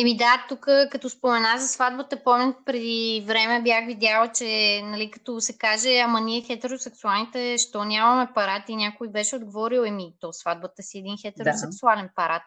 Еми 0.00 0.16
да, 0.16 0.46
тук 0.48 0.66
като 0.90 1.10
спомена 1.10 1.58
за 1.58 1.68
сватбата, 1.68 2.22
помня 2.24 2.54
преди 2.64 3.24
време 3.26 3.62
бях 3.62 3.86
видяла, 3.86 4.32
че 4.32 4.80
нали, 4.84 5.10
като 5.10 5.40
се 5.40 5.58
каже, 5.58 5.98
ама 5.98 6.20
ние 6.20 6.42
хетеросексуалните, 6.42 7.58
що 7.58 7.84
нямаме 7.84 8.28
парад 8.34 8.62
и 8.68 8.76
някой 8.76 9.08
беше 9.08 9.36
отговорил, 9.36 9.80
еми 9.80 10.12
то 10.20 10.32
сватбата 10.32 10.82
си 10.82 10.98
е 10.98 11.00
един 11.00 11.16
хетеросексуален 11.22 12.06
да. 12.06 12.12
парад. 12.14 12.42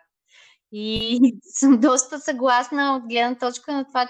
И 0.71 1.19
съм 1.43 1.79
доста 1.79 2.19
съгласна 2.19 2.95
от 2.95 3.09
гледна 3.09 3.35
точка 3.35 3.73
на 3.73 3.85
това, 3.85 4.07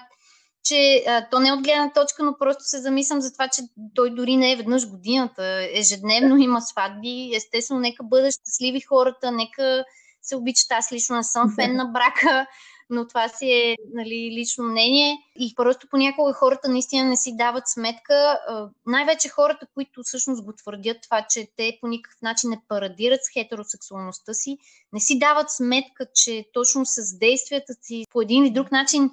че 0.64 1.04
а, 1.08 1.30
то 1.30 1.40
не 1.40 1.50
е 1.50 1.54
от 1.54 1.64
гледна 1.64 1.92
точка, 1.94 2.24
но 2.24 2.38
просто 2.38 2.64
се 2.64 2.82
замислям 2.82 3.22
за 3.22 3.34
това, 3.34 3.48
че 3.48 3.62
той 3.96 4.16
дори 4.16 4.36
не 4.36 4.52
е 4.52 4.56
веднъж 4.56 4.90
годината. 4.90 5.68
Ежедневно 5.74 6.38
има 6.38 6.62
сватби. 6.62 7.32
Естествено, 7.36 7.80
нека 7.80 8.04
бъдат 8.04 8.34
щастливи 8.34 8.82
хората, 8.82 9.32
нека 9.32 9.84
се 10.22 10.36
обичат. 10.36 10.72
Аз 10.72 10.92
лично 10.92 11.16
не 11.16 11.24
съм 11.24 11.56
фен 11.56 11.76
на 11.76 11.86
брака 11.86 12.48
но 12.92 13.08
това 13.08 13.30
си 13.30 13.52
е 13.52 13.76
нали, 13.94 14.32
лично 14.40 14.64
мнение 14.64 15.18
и 15.40 15.54
просто 15.56 15.88
понякога 15.92 16.34
хората 16.34 16.70
наистина 16.70 17.10
не 17.10 17.18
си 17.18 17.38
дават 17.38 17.64
сметка. 17.68 18.40
Най-вече 18.86 19.30
хората, 19.30 19.68
които 19.74 20.02
всъщност 20.04 20.44
го 20.44 20.54
твърдят 20.54 20.98
това, 21.04 21.26
че 21.30 21.48
те 21.58 21.78
по 21.82 21.88
никакъв 21.88 22.22
начин 22.22 22.50
не 22.50 22.62
парадират 22.68 23.20
с 23.24 23.34
хетеросексуалността 23.34 24.34
си, 24.34 24.58
не 24.94 25.00
си 25.00 25.20
дават 25.20 25.52
сметка, 25.52 26.06
че 26.16 26.46
точно 26.54 26.86
с 26.86 27.18
действията 27.20 27.74
си 27.82 28.06
по 28.12 28.22
един 28.22 28.46
или 28.46 28.54
друг 28.54 28.72
начин 28.72 29.10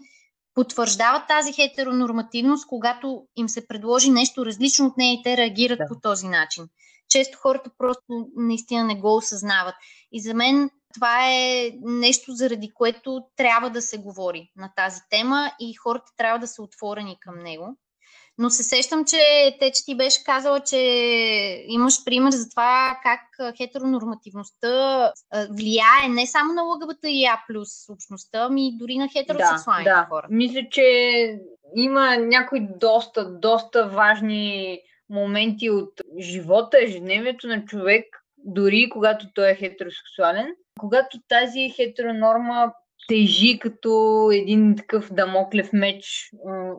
потвърждават 0.55 1.23
тази 1.29 1.53
хетеронормативност, 1.53 2.67
когато 2.67 3.27
им 3.37 3.49
се 3.49 3.67
предложи 3.67 4.11
нещо 4.11 4.47
различно 4.47 4.87
от 4.87 4.97
нея 4.97 5.15
и 5.15 5.23
те 5.23 5.37
реагират 5.37 5.79
да. 5.79 5.87
по 5.89 6.01
този 6.01 6.29
начин. 6.29 6.69
Често 7.09 7.39
хората 7.39 7.71
просто 7.79 8.29
наистина 8.37 8.85
не 8.85 8.95
го 8.95 9.17
осъзнават. 9.17 9.75
И 10.13 10.21
за 10.21 10.35
мен 10.35 10.71
това 10.99 11.31
е 11.33 11.71
нещо, 11.83 12.33
заради 12.33 12.71
което 12.75 13.23
трябва 13.37 13.71
да 13.71 13.83
се 13.83 13.99
говори 13.99 14.51
на 14.57 14.73
тази 14.77 15.01
тема 15.11 15.51
и 15.61 15.75
хората 15.75 16.13
трябва 16.17 16.39
да 16.39 16.47
са 16.47 16.63
отворени 16.63 17.17
към 17.21 17.43
него. 17.43 17.77
Но 18.39 18.51
се 18.51 18.63
сещам, 18.63 19.05
че 19.05 19.57
те, 19.61 19.71
че 19.71 19.85
ти 19.85 19.97
беше 19.97 20.25
казала, 20.25 20.61
че 20.61 20.79
имаш 21.69 22.05
пример 22.05 22.31
за 22.31 22.51
това 22.51 22.99
как 23.03 23.55
хетеронормативността 23.57 25.13
влияе 25.51 26.09
не 26.09 26.27
само 26.27 26.53
на 26.53 26.63
ЛГБТИА 26.63 27.43
плюс 27.49 27.69
общността, 27.89 28.45
ами 28.45 28.79
дори 28.79 28.99
на 28.99 29.09
хетеросексуалните 29.09 29.91
да, 29.91 29.97
да. 29.97 30.07
хора. 30.09 30.27
Мисля, 30.31 30.61
че 30.71 30.85
има 31.77 32.17
някои 32.17 32.61
доста, 32.81 33.39
доста 33.39 33.89
важни 33.89 34.81
моменти 35.11 35.71
от 35.71 36.01
живота, 36.19 36.79
ежедневието 36.83 37.47
на 37.47 37.65
човек, 37.65 38.05
дори 38.45 38.89
когато 38.93 39.27
той 39.35 39.51
е 39.51 39.55
хетеросексуален. 39.55 40.47
Когато 40.79 41.19
тази 41.29 41.71
хетеронорма 41.77 42.73
тежи 43.09 43.59
като 43.59 44.31
един 44.33 44.77
такъв 44.77 45.13
дамоклев 45.13 45.73
меч 45.73 46.31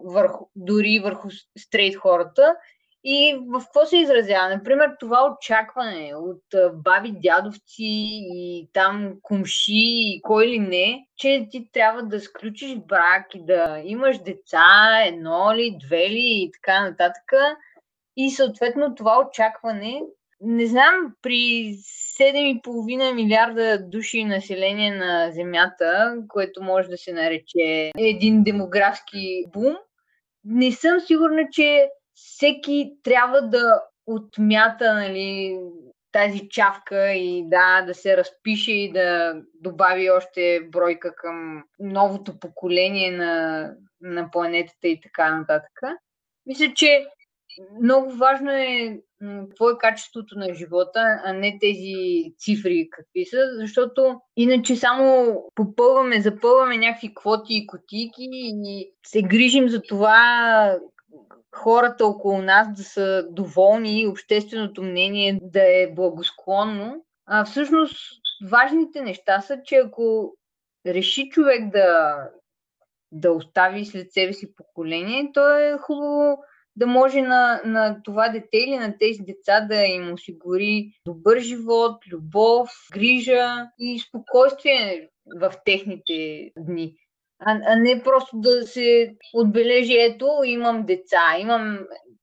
върху, 0.03 0.45
дори 0.55 0.99
върху 0.99 1.29
стрейт 1.57 1.95
хората. 1.95 2.55
И 3.03 3.37
в 3.47 3.59
какво 3.63 3.85
се 3.85 3.97
изразява? 3.97 4.49
Например, 4.49 4.91
това 4.99 5.31
очакване 5.31 6.11
от 6.15 6.43
баби, 6.73 7.11
дядовци 7.15 8.19
и 8.33 8.69
там 8.73 9.13
кумши 9.21 9.71
и 9.73 10.21
кой 10.21 10.47
ли 10.47 10.59
не, 10.59 11.05
че 11.17 11.47
ти 11.51 11.69
трябва 11.71 12.03
да 12.03 12.19
сключиш 12.19 12.75
брак 12.75 13.35
и 13.35 13.45
да 13.45 13.81
имаш 13.85 14.17
деца, 14.17 15.01
едно 15.05 15.55
ли, 15.55 15.77
две 15.87 16.09
ли 16.09 16.23
и 16.23 16.51
така 16.53 16.89
нататък. 16.89 17.33
И 18.17 18.31
съответно 18.31 18.95
това 18.95 19.25
очакване 19.27 20.01
не 20.41 20.67
знам, 20.67 21.15
при 21.21 21.33
7,5 22.19 23.13
милиарда 23.13 23.89
души 23.89 24.23
население 24.23 24.91
на 24.91 25.31
Земята, 25.31 26.15
което 26.27 26.63
може 26.63 26.89
да 26.89 26.97
се 26.97 27.13
нарече 27.13 27.91
един 27.97 28.43
демографски 28.43 29.45
бум, 29.53 29.75
не 30.43 30.71
съм 30.71 30.99
сигурна, 30.99 31.47
че 31.51 31.89
всеки 32.13 32.91
трябва 33.03 33.41
да 33.41 33.81
отмята 34.05 34.93
нали, 34.93 35.59
тази 36.11 36.49
чавка 36.49 37.11
и 37.13 37.43
да, 37.47 37.81
да 37.81 37.93
се 37.93 38.17
разпише 38.17 38.71
и 38.71 38.91
да 38.91 39.35
добави 39.53 40.09
още 40.09 40.59
бройка 40.71 41.15
към 41.15 41.63
новото 41.79 42.39
поколение 42.39 43.11
на, 43.11 43.71
на 44.01 44.31
планетата 44.31 44.87
и 44.87 45.01
така 45.01 45.37
нататък. 45.37 45.79
Мисля, 46.45 46.73
че 46.75 47.05
много 47.81 48.11
важно 48.11 48.51
е 48.51 48.99
какво 49.49 49.69
е 49.69 49.77
качеството 49.77 50.39
на 50.39 50.53
живота, 50.53 51.21
а 51.25 51.33
не 51.33 51.57
тези 51.61 51.93
цифри 52.37 52.89
какви 52.91 53.25
са, 53.25 53.37
защото 53.59 54.21
иначе 54.35 54.75
само 54.75 55.35
попълваме, 55.55 56.21
запълваме 56.21 56.77
някакви 56.77 57.13
квоти 57.15 57.53
и 57.53 57.67
котики 57.67 58.29
и 58.33 58.91
се 59.05 59.21
грижим 59.21 59.69
за 59.69 59.81
това 59.81 60.77
хората 61.55 62.05
около 62.05 62.41
нас 62.41 62.67
да 62.77 62.83
са 62.83 63.27
доволни 63.29 64.01
и 64.01 64.07
общественото 64.07 64.83
мнение 64.83 65.39
да 65.41 65.81
е 65.81 65.93
благосклонно. 65.95 67.05
А 67.25 67.45
всъщност 67.45 67.95
важните 68.49 69.01
неща 69.01 69.41
са, 69.41 69.57
че 69.65 69.75
ако 69.75 70.35
реши 70.85 71.29
човек 71.29 71.71
да, 71.71 72.17
да 73.11 73.31
остави 73.31 73.85
след 73.85 74.11
себе 74.11 74.33
си 74.33 74.55
поколение, 74.55 75.31
то 75.33 75.57
е 75.57 75.77
хубаво 75.77 76.37
да 76.79 76.87
може 76.87 77.21
на, 77.21 77.61
на 77.65 78.03
това 78.03 78.29
дете 78.29 78.57
или 78.57 78.77
на 78.77 78.97
тези 78.97 79.19
деца 79.19 79.61
да 79.61 79.83
им 79.83 80.13
осигури 80.13 80.91
добър 81.05 81.39
живот, 81.39 82.03
любов, 82.11 82.69
грижа 82.93 83.67
и 83.79 83.99
спокойствие 83.99 85.09
в 85.39 85.53
техните 85.65 86.51
дни. 86.57 86.95
А, 87.39 87.59
а 87.65 87.75
не 87.75 88.03
просто 88.03 88.37
да 88.37 88.67
се 88.67 89.15
отбележи, 89.33 89.97
ето, 89.97 90.27
имам 90.45 90.85
деца, 90.85 91.37
имам 91.39 91.79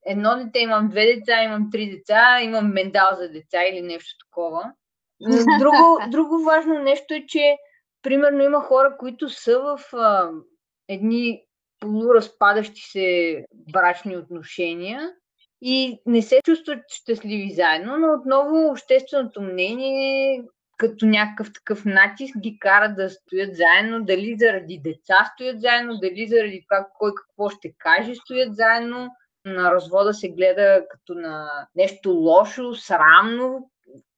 едно 0.07 0.37
дете, 0.37 0.59
имам 0.59 0.89
две 0.89 1.15
деца, 1.15 1.43
имам 1.43 1.69
три 1.73 1.91
деца, 1.91 2.41
имам 2.43 2.73
мендал 2.73 3.09
за 3.17 3.29
деца 3.29 3.65
или 3.65 3.83
нещо 3.83 4.27
такова. 4.27 4.73
Друго, 5.61 6.11
друго 6.11 6.45
важно 6.45 6.83
нещо 6.83 7.15
е, 7.15 7.25
че 7.29 7.57
примерно 8.03 8.43
има 8.43 8.61
хора, 8.61 8.97
които 8.99 9.29
са 9.29 9.59
в 9.59 9.95
а, 9.97 10.31
едни 10.89 11.46
полуразпадащи 11.81 12.81
се 12.81 13.45
брачни 13.73 14.17
отношения 14.17 15.11
и 15.63 16.01
не 16.07 16.23
се 16.23 16.41
чувстват 16.45 16.79
щастливи 16.89 17.51
заедно, 17.51 17.99
но 17.99 18.13
отново 18.13 18.71
общественото 18.71 19.43
мнение 19.43 20.45
като 20.77 21.07
някакъв 21.07 21.53
такъв 21.53 21.85
натиск 21.85 22.39
ги 22.39 22.59
кара 22.59 22.95
да 22.95 23.11
стоят 23.11 23.57
заедно, 23.57 24.05
дали 24.05 24.37
заради 24.39 24.81
деца 24.85 25.31
стоят 25.35 25.61
заедно, 25.61 25.99
дали 25.99 26.27
заради 26.29 26.65
това 26.69 26.87
кой 26.99 27.13
какво 27.15 27.49
ще 27.49 27.73
каже 27.79 28.15
стоят 28.15 28.57
заедно. 28.57 29.11
На 29.45 29.75
развода 29.75 30.15
се 30.15 30.29
гледа 30.29 30.87
като 30.91 31.15
на 31.15 31.67
нещо 31.75 32.11
лошо, 32.11 32.75
срамно, 32.75 33.71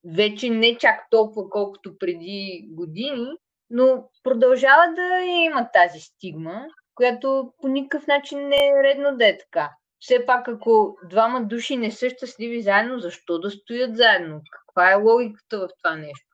вече 0.04 0.50
не 0.50 0.78
чак 0.78 1.10
толкова 1.10 1.50
колкото 1.50 1.98
преди 1.98 2.68
години, 2.70 3.28
но 3.70 4.08
продължава 4.22 4.94
да 4.96 5.24
има 5.24 5.68
тази 5.72 6.00
стигма 6.00 6.62
която 6.98 7.52
по 7.60 7.68
никакъв 7.68 8.06
начин 8.06 8.48
не 8.48 8.56
е 8.56 8.82
редно 8.82 9.16
да 9.16 9.28
е 9.28 9.38
така. 9.38 9.70
Все 10.00 10.26
пак, 10.26 10.48
ако 10.48 10.96
двама 11.04 11.44
души 11.44 11.76
не 11.76 11.90
са 11.90 12.10
щастливи 12.10 12.62
заедно, 12.62 12.98
защо 12.98 13.38
да 13.38 13.50
стоят 13.50 13.96
заедно? 13.96 14.40
Каква 14.50 14.92
е 14.92 14.94
логиката 14.94 15.58
в 15.58 15.68
това 15.82 15.96
нещо? 15.96 16.26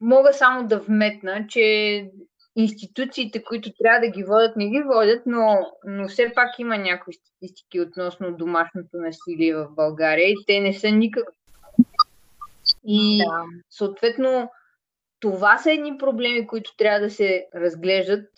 Мога 0.00 0.32
само 0.32 0.68
да 0.68 0.78
вметна, 0.78 1.46
че 1.48 1.62
институциите, 2.56 3.44
които 3.44 3.70
трябва 3.78 4.00
да 4.00 4.08
ги 4.08 4.24
водят, 4.24 4.56
не 4.56 4.68
ги 4.68 4.82
водят, 4.82 5.22
но, 5.26 5.72
но 5.84 6.08
все 6.08 6.32
пак 6.34 6.58
има 6.58 6.78
някои 6.78 7.14
статистики 7.14 7.80
относно 7.80 8.36
домашното 8.36 8.96
насилие 8.96 9.54
в 9.54 9.68
България 9.70 10.28
и 10.28 10.44
те 10.46 10.60
не 10.60 10.72
са 10.72 10.90
никак. 10.90 11.24
И 12.86 13.18
да. 13.18 13.44
съответно, 13.70 14.50
това 15.20 15.58
са 15.58 15.72
едни 15.72 15.98
проблеми, 15.98 16.46
които 16.46 16.76
трябва 16.76 17.00
да 17.00 17.10
се 17.10 17.46
разглеждат 17.54 18.28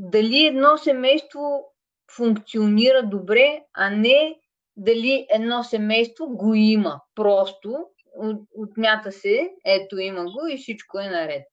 дали 0.00 0.46
едно 0.46 0.78
семейство 0.78 1.72
функционира 2.16 3.02
добре, 3.02 3.64
а 3.74 3.90
не 3.90 4.36
дали 4.76 5.26
едно 5.30 5.62
семейство 5.62 6.26
го 6.28 6.54
има. 6.54 7.00
Просто 7.14 7.86
отмята 8.54 9.12
се, 9.12 9.50
ето 9.64 9.98
има 9.98 10.24
го 10.24 10.46
и 10.50 10.58
всичко 10.58 10.98
е 10.98 11.08
наред. 11.08 11.46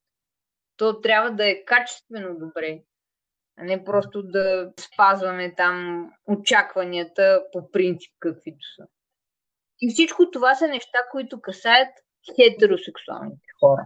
То 0.78 1.02
трябва 1.02 1.32
да 1.32 1.50
е 1.50 1.66
качествено 1.66 2.40
добре, 2.40 2.80
а 3.58 3.64
не 3.64 3.84
просто 3.84 4.24
да 4.24 4.72
спазваме 4.80 5.56
там 5.56 6.08
очакванията 6.28 7.44
по 7.52 7.72
принцип 7.72 8.14
каквито 8.20 8.66
са. 8.76 8.88
И 9.82 9.94
всичко 9.94 10.32
това 10.32 10.56
са 10.56 10.68
неща, 10.68 11.00
които 11.12 11.42
касаят 11.42 11.90
хетеросексуалните 12.36 13.48
хора. 13.60 13.86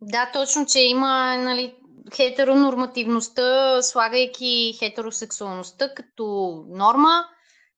Да, 0.00 0.30
точно, 0.32 0.66
че 0.66 0.80
има 0.80 1.36
нали, 1.36 1.76
хетеронормативността, 2.12 3.82
слагайки 3.82 4.76
хетеросексуалността 4.78 5.94
като 5.94 6.24
норма, 6.68 7.24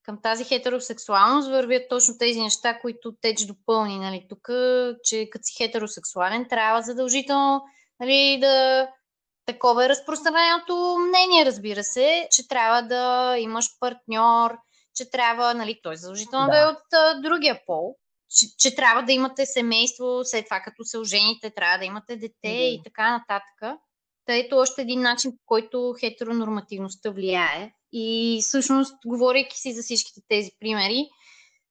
към 0.02 0.18
тази 0.22 0.44
хетеросексуалност 0.44 1.48
вървят 1.48 1.82
точно 1.88 2.18
тези 2.18 2.40
неща, 2.40 2.78
които 2.80 3.12
теч 3.20 3.44
допълни. 3.44 3.98
Нали, 3.98 4.26
тук, 4.28 4.48
че 5.04 5.30
като 5.30 5.42
си 5.42 5.54
хетеросексуален, 5.56 6.46
трябва 6.48 6.82
задължително 6.82 7.62
нали, 8.00 8.38
да 8.40 8.88
такова 9.46 9.84
е 9.84 9.88
разпространеното 9.88 10.98
мнение, 11.08 11.46
разбира 11.46 11.84
се, 11.84 12.28
че 12.30 12.48
трябва 12.48 12.82
да 12.82 13.34
имаш 13.38 13.66
партньор, 13.80 14.58
че 14.94 15.10
трябва, 15.10 15.54
нали, 15.54 15.80
той 15.82 15.96
задължително 15.96 16.46
да, 16.46 16.52
да 16.52 16.58
е 16.58 16.66
от 16.66 16.92
а, 16.92 17.20
другия 17.20 17.60
пол, 17.66 17.96
че, 18.28 18.46
че 18.58 18.74
трябва 18.76 19.02
да 19.02 19.12
имате 19.12 19.46
семейство, 19.46 20.20
след 20.24 20.44
това 20.44 20.60
като 20.60 20.84
се 20.84 20.98
ожените, 20.98 21.50
трябва 21.50 21.78
да 21.78 21.84
имате 21.84 22.16
дете 22.16 22.34
да. 22.42 22.48
и 22.48 22.80
така 22.84 23.10
нататък. 23.10 23.80
Та 24.26 24.36
ето 24.36 24.56
още 24.56 24.82
един 24.82 25.00
начин, 25.00 25.30
по 25.30 25.42
който 25.46 25.94
хетеронормативността 26.00 27.10
влияе. 27.10 27.72
И 27.92 28.38
всъщност, 28.42 28.94
говорейки 29.06 29.56
си 29.56 29.72
за 29.72 29.82
всичките 29.82 30.20
тези 30.28 30.50
примери, 30.60 31.08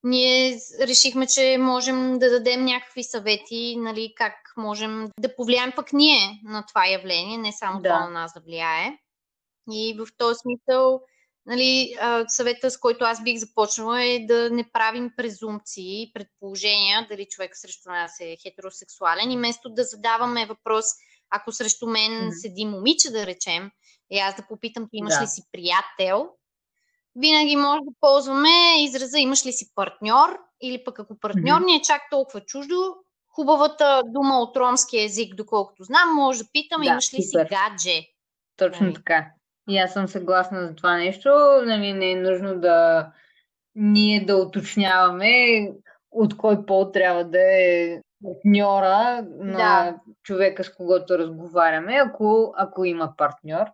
ние 0.04 0.60
решихме, 0.82 1.28
че 1.28 1.58
можем 1.60 2.20
да 2.20 2.30
дадем 2.30 2.66
някакви 2.66 3.04
съвети, 3.04 3.76
нали, 3.78 4.14
как 4.16 4.34
можем 4.58 5.08
да 5.20 5.36
повлияем 5.36 5.72
пък 5.76 5.94
ние 5.94 6.40
на 6.44 6.66
това 6.68 6.88
явление, 6.88 7.38
не 7.38 7.52
само 7.52 7.82
да. 7.82 7.90
това 7.90 8.00
на 8.00 8.10
нас 8.10 8.34
да 8.34 8.40
влияе. 8.40 8.98
И 9.72 9.96
в 10.00 10.08
този 10.18 10.38
смисъл, 10.38 11.02
нали, 11.46 11.96
съвета, 12.28 12.72
с 12.72 12.80
който 12.80 13.06
аз 13.06 13.24
бих 13.24 13.38
започнала 13.38 14.04
е 14.04 14.26
да 14.28 14.50
не 14.50 14.72
правим 14.72 15.12
презумпции, 15.18 16.12
предположения, 16.14 17.08
дали 17.10 17.28
човек 17.30 17.58
срещу 17.58 17.90
нас 17.90 18.20
е 18.20 18.38
хетеросексуален 18.42 19.32
и 19.32 19.38
вместо 19.38 19.70
да 19.70 19.84
задаваме 19.84 20.46
въпрос– 20.46 20.86
ако 21.36 21.52
срещу 21.52 21.88
мен 21.88 22.12
mm-hmm. 22.12 22.42
седи 22.42 22.66
момиче, 22.66 23.12
да 23.12 23.26
речем, 23.26 23.72
и 24.12 24.20
аз 24.20 24.36
да 24.36 24.48
попитам, 24.48 24.84
ти 24.84 24.98
имаш 24.98 25.14
да. 25.14 25.24
ли 25.24 25.28
си 25.28 25.42
приятел, 25.52 26.30
винаги 27.16 27.56
може 27.56 27.80
да 27.80 27.92
ползваме 28.00 28.84
израза 28.84 29.20
имаш 29.20 29.46
ли 29.46 29.52
си 29.52 29.72
партньор, 29.76 30.38
или 30.62 30.84
пък 30.84 31.00
ако 31.00 31.20
партньор 31.20 31.62
mm-hmm. 31.62 31.66
ни 31.66 31.76
е 31.76 31.82
чак 31.82 32.02
толкова 32.12 32.42
чуждо, 32.42 32.96
хубавата 33.36 34.02
дума 34.06 34.40
от 34.40 34.58
ромски 34.58 35.00
език, 35.00 35.36
доколкото 35.36 35.84
знам, 35.84 36.16
може 36.16 36.40
да 36.40 36.50
питам, 36.54 36.82
да, 36.82 36.88
имаш 36.88 37.14
ли 37.14 37.24
супер. 37.24 37.48
си 37.48 37.56
гадже? 37.56 38.02
Точно 38.58 38.86
нали? 38.86 38.96
така. 38.96 39.28
И 39.70 39.78
аз 39.78 39.94
съм 39.94 40.08
съгласна 40.08 40.68
за 40.68 40.76
това 40.76 40.98
нещо. 40.98 41.30
Нали, 41.66 41.94
не 41.94 42.12
е 42.12 42.16
нужно 42.16 42.60
да 42.60 43.08
ние 43.76 44.26
да 44.26 44.36
уточняваме 44.36 45.68
от 46.16 46.38
кой 46.38 46.66
пол 46.66 46.92
трябва 46.92 47.24
да 47.24 47.42
е 47.42 48.02
партньора 48.24 49.26
на 49.40 49.58
да. 49.58 49.96
човека, 50.24 50.64
с 50.64 50.74
когото 50.74 51.18
разговаряме, 51.20 51.94
ако, 52.06 52.54
ако 52.58 52.86
има 52.86 53.14
партньор. 53.18 53.66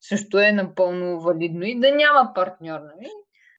Също 0.00 0.38
е 0.38 0.52
напълно 0.52 1.20
валидно 1.20 1.64
и 1.64 1.80
да 1.80 1.94
няма 1.94 2.32
партньор. 2.34 2.80
Нали? 2.80 3.10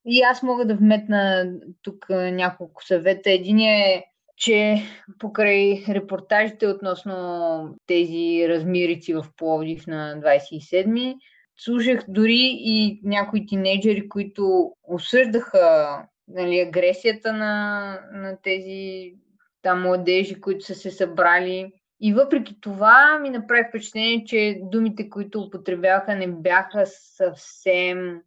И 0.06 0.22
аз 0.22 0.44
мога 0.44 0.66
да 0.66 0.76
вметна 0.76 1.54
тук 1.82 2.06
няколко 2.10 2.86
съвета. 2.86 3.32
Един 3.32 3.60
е, 3.60 4.04
че 4.36 4.82
покрай 5.20 5.84
репортажите 5.90 6.68
относно 6.68 7.76
тези 7.88 8.46
размирици 8.50 9.14
в 9.14 9.26
Пловдив 9.38 9.88
на 9.88 10.16
27-ми, 10.16 11.16
слушах 11.58 12.04
дори 12.08 12.58
и 12.60 13.02
някои 13.04 13.46
тинейджери, 13.46 14.10
които 14.10 14.72
осъждаха 14.84 15.98
нали, 16.28 16.60
агресията 16.60 17.34
на, 17.34 18.00
на 18.12 18.38
тези 18.44 19.14
там 19.62 19.82
младежи, 19.82 20.42
които 20.42 20.66
са 20.66 20.76
се 20.76 20.92
събрали. 20.92 21.74
И 22.00 22.14
въпреки 22.14 22.62
това 22.62 23.20
ми 23.20 23.30
направи 23.30 23.64
впечатление, 23.70 24.26
че 24.26 24.60
думите, 24.64 25.10
които 25.10 25.42
употребяха, 25.42 26.16
не 26.16 26.28
бяха 26.28 26.84
съвсем 26.86 28.22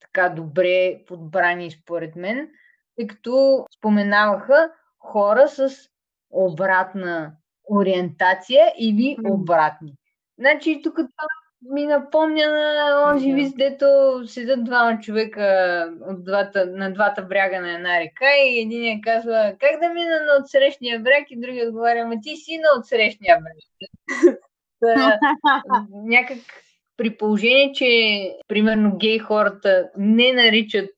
така 0.00 0.28
добре 0.28 1.04
подбрани 1.06 1.70
според 1.70 2.16
мен, 2.16 2.50
тъй 2.96 3.06
като 3.06 3.66
споменаваха 3.76 4.70
хора 4.98 5.48
с 5.48 5.70
обратна 6.30 7.32
ориентация 7.70 8.72
или 8.78 9.16
обратни. 9.24 9.94
Значи 10.38 10.80
тук 10.82 10.96
това 10.96 11.28
ми 11.72 11.86
напомня 11.86 12.46
на 12.46 13.10
онзи 13.10 13.32
виз, 13.32 13.54
дето 13.54 13.86
седят 14.26 14.64
двама 14.64 14.98
човека 15.00 15.88
от 16.08 16.24
двата, 16.24 16.66
на 16.66 16.92
двата 16.92 17.22
бряга 17.22 17.60
на 17.60 17.74
една 17.74 18.00
река 18.00 18.36
и 18.46 18.60
един 18.60 18.84
я 18.84 19.00
казва 19.00 19.54
как 19.60 19.80
да 19.80 19.88
мина 19.88 20.10
на 20.10 20.42
отсрещния 20.42 21.00
бряг 21.00 21.30
и 21.30 21.40
другия 21.40 21.68
отговаря, 21.68 22.06
ма 22.06 22.14
ти 22.22 22.36
си 22.36 22.58
на 22.58 22.80
отсрещния 22.80 23.38
бряг. 23.40 23.56
някак 25.90 26.38
при 26.96 27.16
положение, 27.16 27.72
че 27.72 27.88
примерно 28.48 28.96
гей 28.96 29.18
хората 29.18 29.90
не 29.96 30.32
наричат 30.32 30.90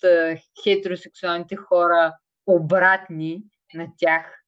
хетеросексуалните 0.65 1.57
хора 1.57 2.13
обратни 2.47 3.43
на 3.75 3.87
тях, 3.99 4.43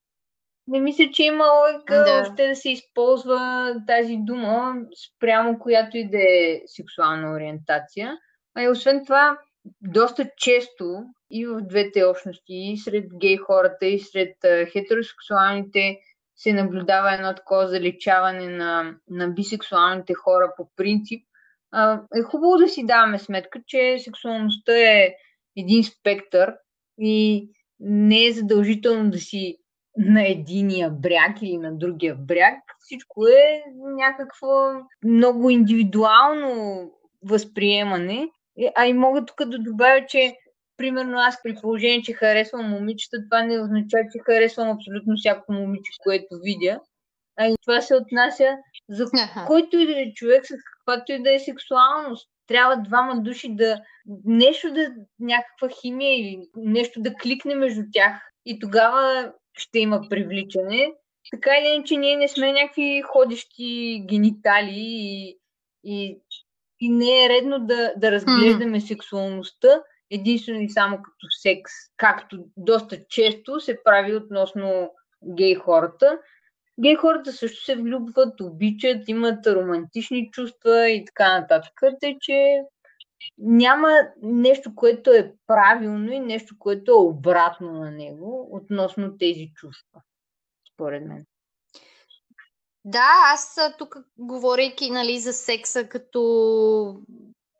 не 0.68 0.81
мисля, 0.81 1.04
че 1.12 1.22
има 1.22 1.44
логика 1.44 1.94
да. 1.94 2.20
още 2.22 2.48
да 2.48 2.57
се 2.57 2.70
използва 2.70 3.74
тази 3.87 4.16
дума 4.16 4.74
спрямо 5.07 5.59
която 5.59 5.96
и 5.96 6.11
да 6.11 6.18
е 6.18 6.61
сексуална 6.66 7.33
ориентация. 7.33 8.18
А 8.54 8.62
и 8.62 8.68
освен 8.68 9.04
това, 9.04 9.38
доста 9.83 10.31
често 10.37 11.04
и 11.31 11.46
в 11.46 11.61
двете 11.61 12.04
общности, 12.04 12.54
и 12.54 12.76
сред 12.76 13.04
гей 13.20 13.37
хората, 13.37 13.87
и 13.87 13.98
сред 13.98 14.37
хетеросексуалните, 14.72 15.98
се 16.37 16.52
наблюдава 16.52 17.14
едно 17.14 17.35
такова 17.35 17.68
заличаване 17.68 18.48
на, 18.48 18.94
на 19.11 19.28
бисексуалните 19.28 20.14
хора 20.14 20.52
по 20.57 20.68
принцип. 20.76 21.24
А, 21.72 22.02
е 22.16 22.22
хубаво 22.22 22.57
да 22.57 22.68
си 22.68 22.87
даваме 22.87 23.18
сметка, 23.18 23.61
че 23.66 23.98
сексуалността 23.98 24.72
е 24.78 25.14
един 25.57 25.85
спектър 25.85 26.54
и 26.98 27.48
не 27.81 28.26
е 28.26 28.33
задължително 28.33 29.11
да 29.11 29.18
си 29.18 29.59
на 29.98 30.28
единия 30.28 30.90
бряг 30.90 31.42
или 31.42 31.56
на 31.56 31.78
другия 31.78 32.14
бряг. 32.14 32.58
Всичко 32.78 33.26
е 33.26 33.62
някакво 33.76 34.46
много 35.04 35.50
индивидуално 35.50 36.82
възприемане. 37.24 38.28
Е, 38.61 38.72
а 38.76 38.87
и 38.87 38.92
мога 38.92 39.24
тук 39.24 39.44
да 39.44 39.58
добавя, 39.58 40.06
че 40.08 40.37
примерно 40.76 41.18
аз 41.18 41.42
при 41.42 41.54
положение, 41.54 42.02
че 42.02 42.12
харесвам 42.12 42.70
момичета, 42.70 43.16
това 43.30 43.42
не 43.42 43.61
означава, 43.61 44.04
че 44.12 44.18
харесвам 44.26 44.68
абсолютно 44.68 45.14
всяко 45.16 45.52
момиче, 45.52 45.92
което 46.02 46.26
видя. 46.42 46.80
А 47.38 47.46
и 47.46 47.54
това 47.62 47.80
се 47.80 47.96
отнася 47.96 48.56
за 48.88 49.04
който 49.46 49.78
и 49.78 49.87
да 49.87 50.00
е 50.00 50.12
човек, 50.14 50.46
с 50.46 50.50
каквато 50.76 51.12
и 51.12 51.22
да 51.22 51.34
е 51.34 51.38
сексуалност. 51.38 52.28
Трябва 52.46 52.76
двама 52.76 53.22
души 53.22 53.54
да 53.54 53.80
нещо 54.24 54.72
да 54.72 54.88
някаква 55.20 55.68
химия 55.80 56.18
или 56.18 56.40
нещо 56.56 57.00
да 57.00 57.14
кликне 57.14 57.54
между 57.54 57.82
тях. 57.92 58.12
И 58.46 58.58
тогава 58.58 59.32
ще 59.59 59.79
има 59.79 60.01
привличане. 60.11 60.92
Така 61.31 61.51
или 61.59 61.75
иначе, 61.75 61.97
ние 61.97 62.16
не 62.16 62.29
сме 62.29 62.53
някакви 62.53 63.03
ходещи 63.07 64.03
генитали 64.09 64.75
и, 64.77 65.38
и, 65.85 66.18
и 66.81 66.88
не 66.90 67.25
е 67.25 67.29
редно 67.29 67.59
да, 67.59 67.92
да 67.97 68.12
разглеждаме 68.12 68.81
mm. 68.81 68.87
сексуалността 68.88 69.83
единствено 70.11 70.61
и 70.61 70.71
само 70.71 70.97
като 70.97 71.27
секс, 71.42 71.73
както 71.97 72.44
доста 72.57 72.97
често 73.09 73.61
се 73.61 73.83
прави 73.85 74.16
относно 74.16 74.90
гей 75.37 75.55
хората. 75.55 76.18
Гей 76.81 76.94
хората 76.94 77.33
също 77.33 77.64
се 77.64 77.77
влюбват, 77.77 78.40
обичат, 78.40 79.09
имат 79.09 79.47
романтични 79.47 80.31
чувства 80.31 80.90
и 80.90 81.05
така 81.05 81.40
нататък. 81.40 81.73
Тъй, 82.01 82.16
че 82.21 82.61
няма 83.38 83.88
нещо, 84.22 84.74
което 84.74 85.11
е 85.11 85.33
правилно 85.46 86.12
и 86.12 86.20
нещо, 86.20 86.54
което 86.59 86.90
е 86.90 86.94
обратно 86.94 87.72
на 87.72 87.90
него 87.90 88.48
относно 88.52 89.18
тези 89.18 89.50
чувства, 89.54 90.00
според 90.74 91.07
мен. 91.07 91.26
Да, 92.85 93.12
аз 93.35 93.59
тук, 93.78 93.96
говорейки 94.18 94.90
нали, 94.90 95.18
за 95.18 95.33
секса 95.33 95.88
като 95.88 97.00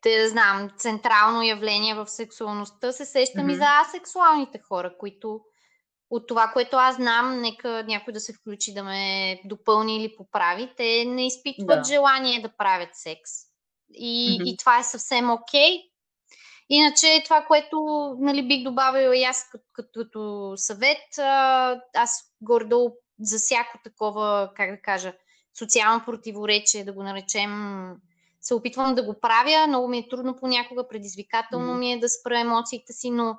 те 0.01 0.29
знам, 0.29 0.71
централно 0.77 1.43
явление 1.43 1.95
в 1.95 2.07
сексуалността, 2.07 2.93
се 2.93 3.05
сещам 3.05 3.47
mm-hmm. 3.47 3.53
и 3.53 3.57
за 3.57 3.65
асексуалните 3.81 4.59
хора, 4.59 4.95
които 4.99 5.41
от 6.11 6.27
това, 6.27 6.51
което 6.53 6.77
аз 6.77 6.97
знам, 6.97 7.41
нека 7.41 7.83
някой 7.83 8.13
да 8.13 8.21
се 8.21 8.33
включи 8.33 8.75
да 8.75 8.85
ме 8.85 9.41
допълни 9.45 9.97
или 9.97 10.17
поправи, 10.17 10.73
те 10.77 11.05
не 11.05 11.27
изпитват 11.27 11.83
да. 11.83 11.85
желание 11.85 12.43
да 12.43 12.57
правят 12.57 12.89
секс 12.93 13.48
и, 13.95 14.39
mm-hmm. 14.41 14.45
и 14.45 14.57
това 14.57 14.79
е 14.79 14.85
съвсем 14.85 15.31
окей. 15.31 15.71
Okay. 15.71 15.83
Иначе 16.69 17.23
това, 17.25 17.45
което 17.45 17.77
нали, 18.19 18.49
бих 18.49 18.65
добавила 18.65 19.17
и 19.17 19.25
аз 19.25 19.49
като, 19.53 19.65
като, 19.73 20.01
като 20.01 20.53
съвет, 20.57 21.19
аз 21.95 22.25
гордо 22.41 22.93
за 23.21 23.39
всяко 23.39 23.79
такова, 23.85 24.51
как 24.57 24.71
да 24.71 24.83
кажа, 24.83 25.13
социално 25.59 26.05
противоречие, 26.05 26.85
да 26.85 26.93
го 26.93 27.03
наречем, 27.03 27.53
се 28.41 28.55
опитвам 28.55 28.95
да 28.95 29.03
го 29.03 29.21
правя. 29.21 29.67
Много 29.67 29.89
ми 29.89 29.99
е 29.99 30.09
трудно 30.09 30.37
понякога, 30.37 30.89
предизвикателно 30.89 31.75
ми 31.75 31.93
е 31.93 31.99
да 31.99 32.09
спра 32.09 32.41
емоциите 32.41 32.93
си, 32.93 33.11
но 33.11 33.39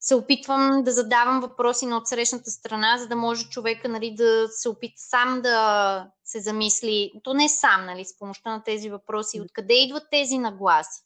се 0.00 0.14
опитвам 0.14 0.82
да 0.84 0.92
задавам 0.92 1.40
въпроси 1.40 1.86
на 1.86 1.96
отсрещната 1.96 2.50
страна, 2.50 2.98
за 2.98 3.08
да 3.08 3.16
може 3.16 3.48
човека 3.48 3.88
нали, 3.88 4.14
да 4.14 4.48
се 4.48 4.68
опита 4.68 4.94
сам 4.96 5.40
да 5.42 6.10
се 6.28 6.40
замисли, 6.40 7.12
то 7.24 7.34
не 7.34 7.48
сам, 7.48 7.86
нали, 7.86 8.04
с 8.04 8.18
помощта 8.18 8.50
на 8.50 8.64
тези 8.64 8.90
въпроси, 8.90 9.40
откъде 9.40 9.74
идват 9.74 10.02
тези 10.10 10.38
нагласи. 10.38 11.02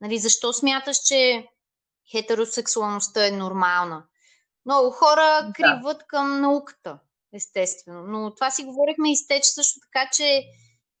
Нали, 0.00 0.18
защо 0.18 0.52
смяташ, 0.52 0.96
че 0.98 1.48
хетеросексуалността 2.10 3.26
е 3.26 3.30
нормална? 3.30 4.04
Много 4.66 4.90
хора 4.90 5.52
криват 5.54 5.98
да. 5.98 6.04
към 6.08 6.40
науката, 6.40 6.98
естествено. 7.34 8.02
Но 8.02 8.34
това 8.34 8.50
си 8.50 8.64
говорихме 8.64 9.12
и 9.12 9.16
с 9.16 9.26
теч 9.26 9.44
също 9.44 9.80
така, 9.80 10.10
че 10.12 10.44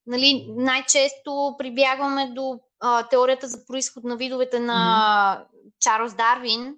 нали, 0.06 0.46
най-често 0.48 1.54
прибягваме 1.58 2.30
до 2.30 2.60
а, 2.80 3.08
теорията 3.08 3.48
за 3.48 3.66
происход 3.66 4.04
на 4.04 4.16
видовете 4.16 4.60
на 4.60 4.74
mm-hmm. 4.74 5.72
Чарлз 5.80 6.14
Дарвин, 6.14 6.76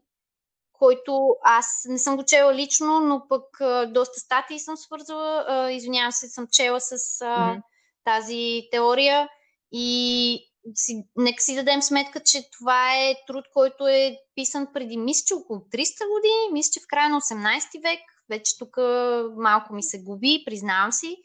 който 0.78 1.36
аз 1.42 1.82
не 1.88 1.98
съм 1.98 2.16
го 2.16 2.24
чела 2.24 2.54
лично, 2.54 3.00
но 3.00 3.28
пък 3.28 3.60
а, 3.60 3.86
доста 3.86 4.20
статии 4.20 4.58
съм 4.58 4.76
свързала. 4.76 5.44
А, 5.48 5.70
извинявам 5.70 6.12
се, 6.12 6.28
съм 6.28 6.46
чела 6.52 6.80
с 6.80 6.92
а, 6.92 6.96
mm-hmm. 7.26 7.62
тази 8.04 8.68
теория 8.72 9.28
и 9.72 10.40
си, 10.74 11.04
нека 11.16 11.42
си 11.42 11.54
дадем 11.54 11.82
сметка, 11.82 12.20
че 12.20 12.50
това 12.58 12.96
е 12.96 13.14
труд, 13.26 13.44
който 13.54 13.86
е 13.86 14.18
писан 14.34 14.66
преди, 14.74 14.96
мисля, 14.96 15.24
че 15.26 15.34
около 15.34 15.58
300 15.58 15.68
години, 16.14 16.52
мисля, 16.52 16.70
че 16.72 16.80
в 16.80 16.88
края 16.88 17.10
на 17.10 17.20
18 17.20 17.82
век. 17.82 18.00
Вече 18.30 18.58
тук 18.58 18.76
малко 19.36 19.74
ми 19.74 19.82
се 19.82 20.02
губи, 20.02 20.42
признавам 20.46 20.92
си. 20.92 21.16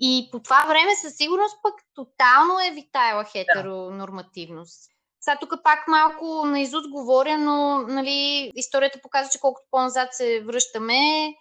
И 0.00 0.28
по 0.32 0.42
това 0.42 0.64
време 0.68 0.96
със 1.02 1.16
сигурност 1.16 1.56
пък 1.62 1.74
тотално 1.94 2.60
е 2.60 2.74
витайла 2.74 3.24
хетеронормативност. 3.24 4.90
Сега 5.28 5.38
тук 5.40 5.54
пак 5.64 5.88
малко 5.88 6.46
на 6.46 6.60
изуд 6.60 6.90
говоря, 6.90 7.38
но 7.38 7.78
нали, 7.78 8.50
историята 8.54 9.00
показва, 9.02 9.30
че 9.32 9.40
колкото 9.40 9.66
по-назад 9.70 10.08
се 10.12 10.44
връщаме, 10.44 11.34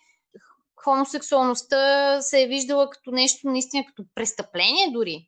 хомосексуалността 0.75 2.21
се 2.21 2.41
е 2.41 2.47
виждала 2.47 2.89
като 2.89 3.11
нещо 3.11 3.49
наистина 3.49 3.83
като 3.87 4.03
престъпление 4.15 4.91
дори. 4.91 5.27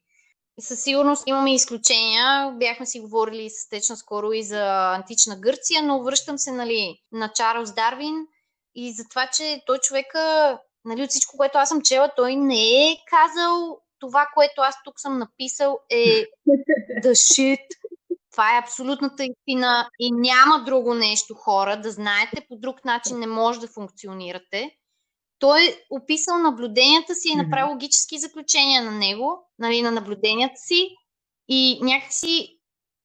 Със 0.59 0.83
сигурност 0.83 1.23
имаме 1.27 1.53
изключения. 1.53 2.51
Бяхме 2.51 2.85
си 2.85 2.99
говорили 2.99 3.49
с 3.49 3.69
Течна 3.69 3.97
скоро 3.97 4.31
и 4.33 4.43
за 4.43 4.93
антична 4.95 5.39
Гърция, 5.39 5.83
но 5.83 6.03
връщам 6.03 6.37
се 6.37 6.51
нали, 6.51 6.99
на 7.11 7.31
Чарлз 7.35 7.73
Дарвин 7.73 8.15
и 8.75 8.93
за 8.93 9.03
това, 9.09 9.27
че 9.27 9.61
той 9.65 9.77
човека 9.77 10.57
нали, 10.85 11.03
от 11.03 11.09
всичко, 11.09 11.37
което 11.37 11.57
аз 11.57 11.69
съм 11.69 11.81
чела, 11.81 12.11
той 12.15 12.35
не 12.35 12.91
е 12.91 12.97
казал 13.09 13.77
това, 13.99 14.27
което 14.33 14.61
аз 14.61 14.75
тук 14.83 14.99
съм 14.99 15.17
написал 15.17 15.79
е 15.89 16.25
the 17.03 17.11
shit. 17.11 17.78
Това 18.39 18.55
е 18.55 18.59
абсолютната 18.59 19.23
истина 19.23 19.89
и 19.99 20.11
няма 20.11 20.63
друго 20.63 20.93
нещо, 20.93 21.33
хора, 21.33 21.81
да 21.81 21.91
знаете, 21.91 22.45
по 22.49 22.55
друг 22.57 22.85
начин 22.85 23.19
не 23.19 23.27
може 23.27 23.59
да 23.59 23.67
функционирате. 23.67 24.71
Той 25.39 25.63
е 25.63 25.75
описал 25.89 26.37
наблюденията 26.37 27.15
си 27.15 27.29
и 27.29 27.35
направил 27.35 27.69
логически 27.69 28.19
заключения 28.19 28.83
на 28.83 28.91
него, 28.91 29.49
нали, 29.59 29.81
на 29.81 29.91
наблюденията 29.91 30.55
си 30.57 30.89
и 31.47 31.79
някакси, 31.81 32.59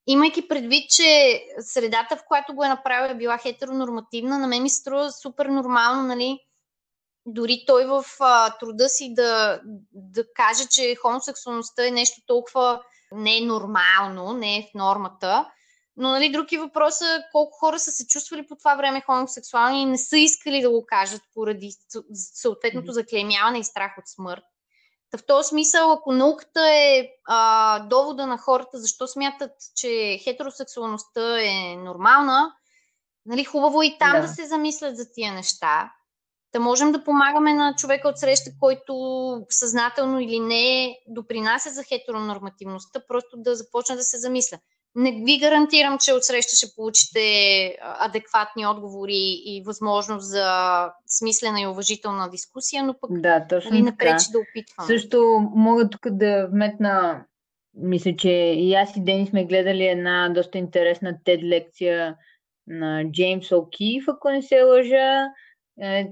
имайки 0.07 0.49
предвид, 0.49 0.91
че 0.91 1.41
средата, 1.61 2.17
в 2.17 2.25
която 2.27 2.55
го 2.55 2.65
е 2.65 2.69
направил, 2.69 3.13
е 3.13 3.19
била 3.19 3.39
хетеронормативна, 3.39 4.39
на 4.39 4.47
мен 4.47 4.63
ми 4.63 4.71
се 4.71 4.81
струва 4.81 5.13
супер 5.13 5.47
нормално, 5.47 6.03
нали, 6.03 6.39
дори 7.27 7.65
той 7.67 7.87
в 7.87 8.05
а, 8.21 8.59
труда 8.59 8.89
си 8.89 9.15
да, 9.15 9.61
да 9.93 10.25
каже, 10.35 10.65
че 10.71 10.95
хомосексуалността 10.95 11.87
е 11.87 11.91
нещо 11.91 12.21
толкова 12.27 12.83
не 13.15 13.39
е 13.39 13.41
нормално, 13.41 14.33
не 14.33 14.59
е 14.59 14.69
в 14.71 14.75
нормата. 14.75 15.51
Но 15.97 16.09
нали, 16.09 16.33
други 16.33 16.57
въпрос 16.57 17.01
е 17.01 17.25
колко 17.33 17.59
хора 17.59 17.79
са 17.79 17.93
се 17.93 18.07
чувствали 18.07 18.47
по 18.47 18.57
това 18.57 18.75
време 18.75 19.01
хомосексуални 19.01 19.83
и 19.83 19.87
не 19.87 19.99
са 19.99 20.19
искали 20.19 20.63
да 20.63 20.71
го 20.71 20.87
кажат 20.87 21.23
поради 21.35 21.73
съответното 22.15 22.93
заклеймяване 22.93 23.59
и 23.59 23.65
страх 23.65 23.95
от 23.99 24.09
смърт. 24.09 24.45
Та 25.11 25.19
в 25.19 25.27
този 25.27 25.49
смисъл, 25.49 25.93
ако 25.93 26.13
науката 26.13 26.61
е 26.69 27.09
а, 27.25 27.79
довода 27.79 28.27
на 28.27 28.39
хората, 28.39 28.79
защо 28.79 29.07
смятат, 29.07 29.53
че 29.77 30.19
хетеросексуалността 30.23 31.43
е 31.43 31.77
нормална, 31.77 32.53
нали, 33.27 33.45
хубаво 33.45 33.83
и 33.83 33.99
там 33.99 34.13
да. 34.13 34.21
да 34.21 34.29
се 34.29 34.47
замислят 34.47 34.97
за 34.97 35.13
тия 35.13 35.33
неща 35.33 35.93
да 36.55 36.61
можем 36.61 36.93
да 36.93 37.05
помагаме 37.05 37.53
на 37.53 37.75
човека 37.79 38.09
от 38.09 38.19
среща, 38.19 38.51
който 38.61 38.95
съзнателно 39.49 40.21
или 40.21 40.41
не 40.41 40.97
допринася 41.09 41.71
за 41.71 41.83
хетеронормативността, 41.83 43.01
просто 43.09 43.37
да 43.37 43.55
започне 43.55 43.97
да 43.97 44.03
се 44.03 44.19
замисля. 44.19 44.59
Не 44.95 45.13
ви 45.13 45.39
гарантирам, 45.39 45.99
че 45.99 46.13
от 46.13 46.25
среща 46.25 46.57
ще 46.57 46.75
получите 46.77 47.21
адекватни 47.81 48.67
отговори 48.67 49.43
и 49.45 49.63
възможност 49.67 50.31
за 50.31 50.91
смислена 51.07 51.61
и 51.61 51.67
уважителна 51.67 52.31
дискусия, 52.31 52.85
но 52.85 52.95
пък 53.01 53.11
да, 53.21 53.47
точно 53.49 53.71
нали, 53.71 53.83
не 53.83 53.97
пречи 53.97 54.27
да 54.33 54.39
опитвам. 54.39 54.87
Също 54.87 55.49
мога 55.55 55.91
тук 55.91 56.01
да 56.11 56.49
вметна, 56.53 57.25
мисля, 57.77 58.17
че 58.17 58.31
и 58.57 58.75
аз 58.75 58.97
и 58.97 59.05
Дени 59.05 59.27
сме 59.27 59.45
гледали 59.45 59.87
една 59.87 60.29
доста 60.29 60.59
интересна 60.59 61.19
TED 61.27 61.49
лекция 61.49 62.17
на 62.67 63.11
Джеймс 63.11 63.49
О'Киф, 63.49 64.05
ако 64.09 64.31
не 64.31 64.43
се 64.43 64.63
лъжа, 64.63 65.25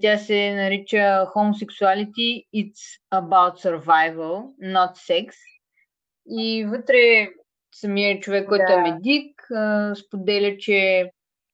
тя 0.00 0.18
се 0.18 0.54
нарича 0.54 1.26
Homosexuality 1.34 2.46
It's 2.54 3.00
about 3.14 3.56
survival, 3.56 4.54
not 4.62 4.96
sex. 4.96 5.34
И 6.26 6.64
вътре 6.64 7.28
самият 7.74 8.22
човек, 8.22 8.48
който 8.48 8.72
е 8.72 8.74
да. 8.74 8.80
е 8.80 8.92
медик, 8.92 9.48
споделя, 9.94 10.56
че 10.58 11.10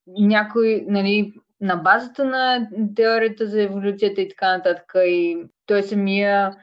някой, 0.06 0.84
нали, 0.88 1.32
на 1.60 1.76
базата 1.76 2.24
на 2.24 2.68
теорията 2.96 3.46
за 3.46 3.62
еволюцията 3.62 4.20
и 4.20 4.28
така 4.28 4.56
нататък, 4.56 4.92
и 4.96 5.38
той 5.66 5.82
самия 5.82 6.56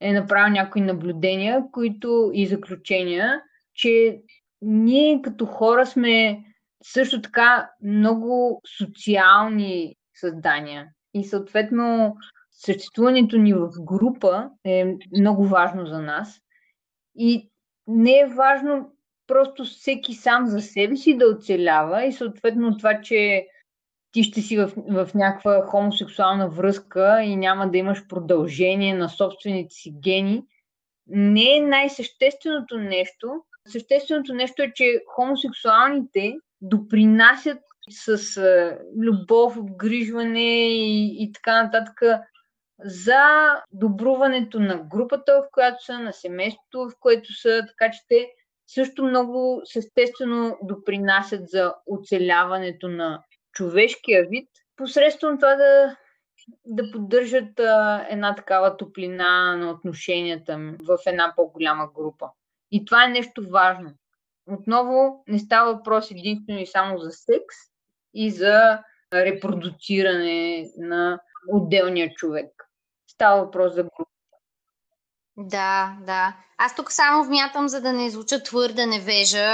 е 0.00 0.12
направил 0.12 0.52
някои 0.52 0.82
наблюдения, 0.82 1.62
които 1.72 2.30
и 2.34 2.46
заключения, 2.46 3.40
че 3.74 4.20
ние 4.62 5.22
като 5.22 5.46
хора 5.46 5.86
сме 5.86 6.44
също 6.82 7.22
така 7.22 7.70
много 7.82 8.62
социални 8.78 9.96
създания. 10.24 10.86
И 11.14 11.24
съответно 11.24 12.16
съществуването 12.50 13.36
ни 13.36 13.54
в 13.54 13.68
група 13.80 14.50
е 14.64 14.94
много 15.18 15.44
важно 15.44 15.86
за 15.86 16.02
нас. 16.02 16.40
И 17.16 17.50
не 17.86 18.18
е 18.18 18.26
важно 18.26 18.92
просто 19.26 19.64
всеки 19.64 20.14
сам 20.14 20.46
за 20.46 20.60
себе 20.60 20.96
си 20.96 21.16
да 21.16 21.26
оцелява 21.26 22.04
и 22.04 22.12
съответно 22.12 22.76
това, 22.76 23.00
че 23.00 23.46
ти 24.12 24.22
ще 24.22 24.40
си 24.40 24.56
в, 24.56 24.72
в 24.76 25.14
някаква 25.14 25.62
хомосексуална 25.66 26.48
връзка 26.48 27.22
и 27.22 27.36
няма 27.36 27.70
да 27.70 27.78
имаш 27.78 28.06
продължение 28.08 28.94
на 28.94 29.08
собствените 29.08 29.74
си 29.74 29.94
гени, 30.02 30.42
не 31.06 31.56
е 31.56 31.60
най-същественото 31.60 32.78
нещо. 32.78 33.28
Същественото 33.68 34.34
нещо 34.34 34.62
е, 34.62 34.72
че 34.74 35.02
хомосексуалните 35.06 36.34
допринасят 36.60 37.58
с 37.90 38.36
а, 38.36 38.78
любов, 38.96 39.56
обгрижване 39.56 40.68
и, 40.68 41.24
и 41.24 41.32
така 41.32 41.62
нататък 41.62 42.00
за 42.78 43.54
добруването 43.72 44.60
на 44.60 44.76
групата, 44.76 45.42
в 45.42 45.48
която 45.52 45.84
са, 45.84 45.98
на 45.98 46.12
семейството, 46.12 46.88
в 46.88 46.92
което 47.00 47.32
са, 47.32 47.62
така 47.68 47.90
че 47.92 47.98
те 48.08 48.28
също 48.66 49.04
много 49.04 49.60
съществено 49.64 50.58
допринасят 50.62 51.48
за 51.48 51.74
оцеляването 51.86 52.88
на 52.88 53.22
човешкия 53.52 54.26
вид, 54.28 54.48
посредством 54.76 55.38
това 55.38 55.54
да, 55.54 55.96
да 56.66 56.90
поддържат 56.92 57.60
а, 57.60 58.06
една 58.10 58.34
такава 58.34 58.76
топлина 58.76 59.56
на 59.56 59.70
отношенията 59.70 60.58
в 60.58 60.98
една 61.06 61.32
по-голяма 61.36 61.90
група. 61.94 62.30
И 62.70 62.84
това 62.84 63.04
е 63.04 63.08
нещо 63.08 63.48
важно. 63.50 63.90
Отново 64.46 65.24
не 65.28 65.38
става 65.38 65.74
въпрос 65.74 66.10
единствено 66.10 66.60
и 66.60 66.66
само 66.66 66.98
за 66.98 67.10
секс, 67.10 67.56
и 68.14 68.30
за 68.30 68.82
репродуциране 69.12 70.66
на 70.76 71.20
отделния 71.52 72.14
човек. 72.14 72.50
Става 73.06 73.44
въпрос 73.44 73.74
за 73.74 73.82
група. 73.82 74.10
Да, 75.36 75.96
да. 76.06 76.36
Аз 76.58 76.76
тук 76.76 76.92
само 76.92 77.24
вмятам, 77.24 77.68
за 77.68 77.80
да 77.80 77.92
не 77.92 78.10
звуча 78.10 78.42
твърда 78.42 78.86
невежа 78.86 79.48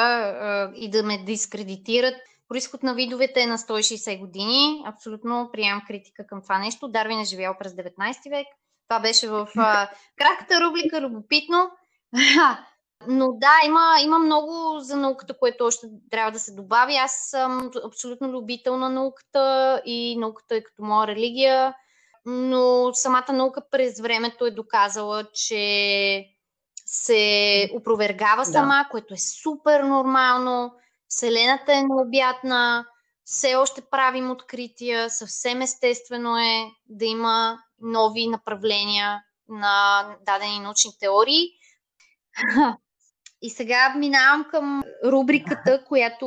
и 0.77 0.91
да 0.91 1.03
ме 1.03 1.19
дискредитират. 1.19 2.15
Происход 2.49 2.83
на 2.83 2.95
видовете 2.95 3.41
е 3.41 3.47
на 3.47 3.59
160 3.59 4.19
години. 4.19 4.83
Абсолютно 4.87 5.51
приемам 5.53 5.83
критика 5.87 6.27
към 6.27 6.43
това 6.43 6.59
нещо. 6.59 6.89
Дарвин 6.89 7.21
е 7.21 7.25
живял 7.25 7.57
през 7.59 7.73
19 7.73 8.31
век. 8.31 8.47
Това 8.89 9.01
беше 9.01 9.29
в 9.29 9.49
кратката 10.19 10.61
рубрика 10.61 11.01
Любопитно. 11.01 11.71
Но 13.07 13.33
да, 13.33 13.55
има, 13.67 13.97
има 14.03 14.19
много 14.19 14.81
за 14.81 14.97
науката, 14.97 15.39
което 15.39 15.65
още 15.65 15.87
трябва 16.11 16.33
да 16.33 16.39
се 16.39 16.55
добави. 16.55 16.97
Аз 16.97 17.13
съм 17.31 17.71
абсолютно 17.85 18.29
любител 18.29 18.77
на 18.77 18.91
науката 18.91 19.83
и 19.85 20.17
науката 20.17 20.57
е 20.57 20.63
като 20.63 20.83
моя 20.83 21.07
религия, 21.07 21.75
но 22.27 22.91
самата 22.95 23.33
наука 23.33 23.63
през 23.71 24.01
времето 24.01 24.47
е 24.47 24.51
доказала, 24.51 25.25
че 25.33 26.25
се 26.87 27.71
опровергава 27.75 28.45
сама, 28.45 28.85
да. 28.85 28.89
което 28.91 29.15
е 29.15 29.19
супер 29.43 29.81
нормално. 29.81 30.73
Вселената 31.09 31.75
е 31.75 31.83
необятна, 31.83 32.87
все 33.25 33.55
още 33.55 33.83
правим 33.91 34.31
открития, 34.31 35.11
съвсем 35.11 35.63
естествено 35.63 36.39
е 36.39 36.71
да 36.89 37.05
има 37.05 37.59
нови 37.81 38.29
направления 38.29 39.23
на 39.49 40.05
дадени 40.27 40.61
научни 40.61 40.91
теории. 41.01 41.49
И 43.43 43.51
сега 43.51 43.95
минавам 43.99 44.45
към 44.51 44.83
рубриката, 45.05 45.85
която 45.85 46.27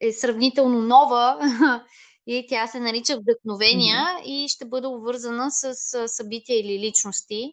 е 0.00 0.12
сравнително 0.12 0.82
нова 0.82 1.38
и 2.26 2.46
тя 2.48 2.66
се 2.66 2.80
нарича 2.80 3.16
Вдъхновения 3.16 3.96
mm-hmm. 3.96 4.24
и 4.24 4.48
ще 4.48 4.64
бъде 4.64 4.86
обвързана 4.86 5.50
с 5.50 5.74
събития 6.08 6.60
или 6.60 6.78
личности 6.78 7.52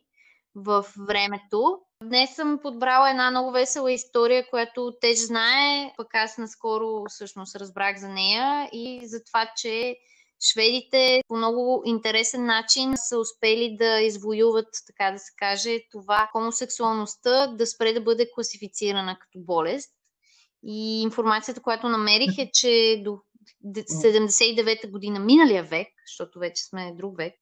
в 0.56 0.86
времето. 1.08 1.80
Днес 2.04 2.36
съм 2.36 2.60
подбрала 2.62 3.10
една 3.10 3.32
много 3.32 3.52
весела 3.52 3.92
история, 3.92 4.50
която 4.50 4.94
Теж 5.02 5.18
знае, 5.18 5.94
пък 5.98 6.16
аз 6.16 6.38
наскоро 6.38 7.04
всъщност 7.10 7.56
разбрах 7.56 7.98
за 7.98 8.10
нея 8.10 8.70
и 8.72 9.08
за 9.08 9.24
това, 9.24 9.52
че 9.58 9.96
Шведите 10.52 11.22
по 11.28 11.36
много 11.36 11.82
интересен 11.86 12.46
начин 12.46 12.94
са 12.96 13.20
успели 13.20 13.76
да 13.80 14.02
извоюват, 14.02 14.68
така 14.88 15.12
да 15.12 15.20
се 15.20 15.32
каже, 15.38 15.80
това 15.92 16.30
хомосексуалността 16.32 17.48
да 17.48 17.68
спре 17.68 17.94
да 17.94 18.02
бъде 18.02 18.32
класифицирана 18.36 19.18
като 19.20 19.40
болест. 19.40 19.92
И 20.64 21.02
информацията, 21.02 21.62
която 21.62 21.90
намерих 21.90 22.38
е, 22.38 22.50
че 22.54 23.02
до 23.06 23.20
79-та 23.66 24.88
година, 24.88 25.20
миналия 25.20 25.64
век, 25.64 25.88
защото 26.08 26.40
вече 26.40 26.64
сме 26.64 26.94
друг 26.96 27.18
век, 27.18 27.34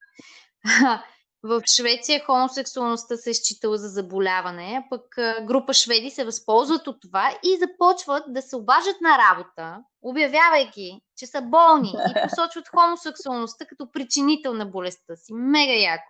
в 1.44 1.62
Швеция 1.76 2.24
хомосексуалността 2.26 3.18
се 3.18 3.30
е 3.30 3.34
считала 3.34 3.78
за 3.78 3.88
заболяване, 3.88 4.88
пък 4.90 5.16
група 5.46 5.74
шведи 5.74 6.10
се 6.10 6.26
възползват 6.26 6.88
от 6.88 7.02
това 7.02 7.40
и 7.44 7.58
започват 7.58 8.24
да 8.28 8.42
се 8.42 8.56
обажат 8.56 9.02
на 9.02 9.18
работа, 9.18 9.78
обявявайки, 10.02 11.02
че 11.18 11.26
са 11.26 11.42
болни 11.42 11.94
и 12.10 12.30
посочват 12.30 12.68
хомосексуалността 12.68 13.66
като 13.66 13.92
причинител 13.92 14.54
на 14.54 14.66
болестта 14.66 15.16
си. 15.16 15.34
Мега 15.34 15.74
яко. 15.74 16.04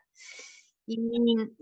И, 0.87 0.97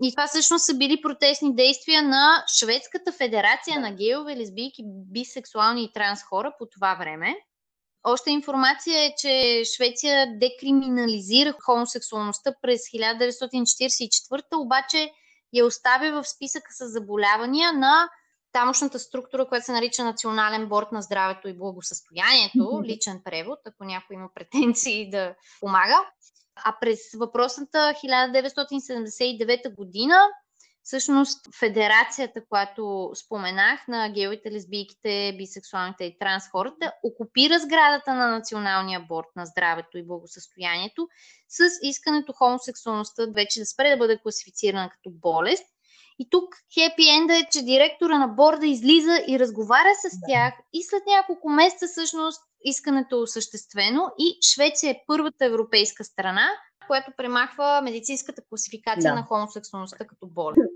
и 0.02 0.12
това 0.12 0.26
всъщност 0.26 0.64
са 0.64 0.74
били 0.74 1.00
протестни 1.02 1.54
действия 1.54 2.02
на 2.02 2.44
Шведската 2.58 3.12
федерация 3.12 3.80
на 3.80 3.94
гейове, 3.94 4.36
лесбийки, 4.36 4.82
бисексуални 4.86 5.84
и 5.84 5.92
транс 5.92 6.22
хора 6.22 6.52
по 6.58 6.66
това 6.66 6.94
време. 6.94 7.36
Още 8.04 8.30
информация 8.30 9.04
е, 9.04 9.14
че 9.18 9.62
Швеция 9.76 10.38
декриминализира 10.38 11.54
хомосексуалността 11.64 12.54
през 12.62 12.80
1944, 12.80 14.42
обаче 14.56 15.12
я 15.52 15.66
оставя 15.66 16.22
в 16.22 16.28
списъка 16.28 16.72
с 16.72 16.88
заболявания 16.88 17.72
на 17.72 18.08
тамошната 18.52 18.98
структура, 18.98 19.48
която 19.48 19.66
се 19.66 19.72
нарича 19.72 20.04
Национален 20.04 20.68
борт 20.68 20.92
на 20.92 21.02
здравето 21.02 21.48
и 21.48 21.58
благосъстоянието, 21.58 22.82
личен 22.84 23.20
превод, 23.24 23.58
ако 23.66 23.84
някой 23.84 24.16
има 24.16 24.28
претенции 24.34 25.10
да 25.10 25.34
помага. 25.60 26.06
А 26.64 26.76
през 26.80 26.98
въпросната 27.14 27.78
1979 27.78 29.74
година 29.74 30.28
Всъщност, 30.84 31.40
федерацията, 31.58 32.40
която 32.48 33.10
споменах 33.14 33.88
на 33.88 34.12
геоите, 34.12 34.52
лесбийките, 34.52 35.34
бисексуалните 35.38 36.04
и 36.04 36.18
транс 36.18 36.44
хората, 36.50 36.92
окупира 37.02 37.58
сградата 37.58 38.14
на 38.14 38.28
Националния 38.28 39.00
борт 39.00 39.28
на 39.36 39.46
здравето 39.46 39.98
и 39.98 40.06
благосъстоянието 40.06 41.08
с 41.48 41.62
искането 41.82 42.32
хомосексуалността 42.32 43.26
вече 43.34 43.60
да 43.60 43.66
спре 43.66 43.90
да 43.90 43.96
бъде 43.96 44.18
класифицирана 44.22 44.90
като 44.90 45.10
болест. 45.10 45.66
И 46.18 46.28
тук 46.30 46.54
хепи 46.74 47.08
енда 47.08 47.36
е, 47.36 47.48
че 47.52 47.62
директора 47.62 48.18
на 48.18 48.28
борда 48.28 48.66
излиза 48.66 49.16
и 49.28 49.38
разговаря 49.38 49.94
с 49.94 50.10
да. 50.10 50.26
тях 50.28 50.54
и 50.72 50.82
след 50.82 51.02
няколко 51.06 51.48
месеца 51.48 51.86
всъщност 51.86 52.42
искането 52.64 53.16
е 53.16 53.22
осъществено 53.22 54.10
и 54.18 54.38
Швеция 54.54 54.90
е 54.90 55.02
първата 55.06 55.44
европейска 55.44 56.04
страна, 56.04 56.48
която 56.86 57.12
премахва 57.16 57.80
медицинската 57.84 58.42
класификация 58.48 59.12
да. 59.12 59.14
на 59.14 59.22
хомосексуалността 59.22 60.06
като 60.06 60.26
болест. 60.26 60.71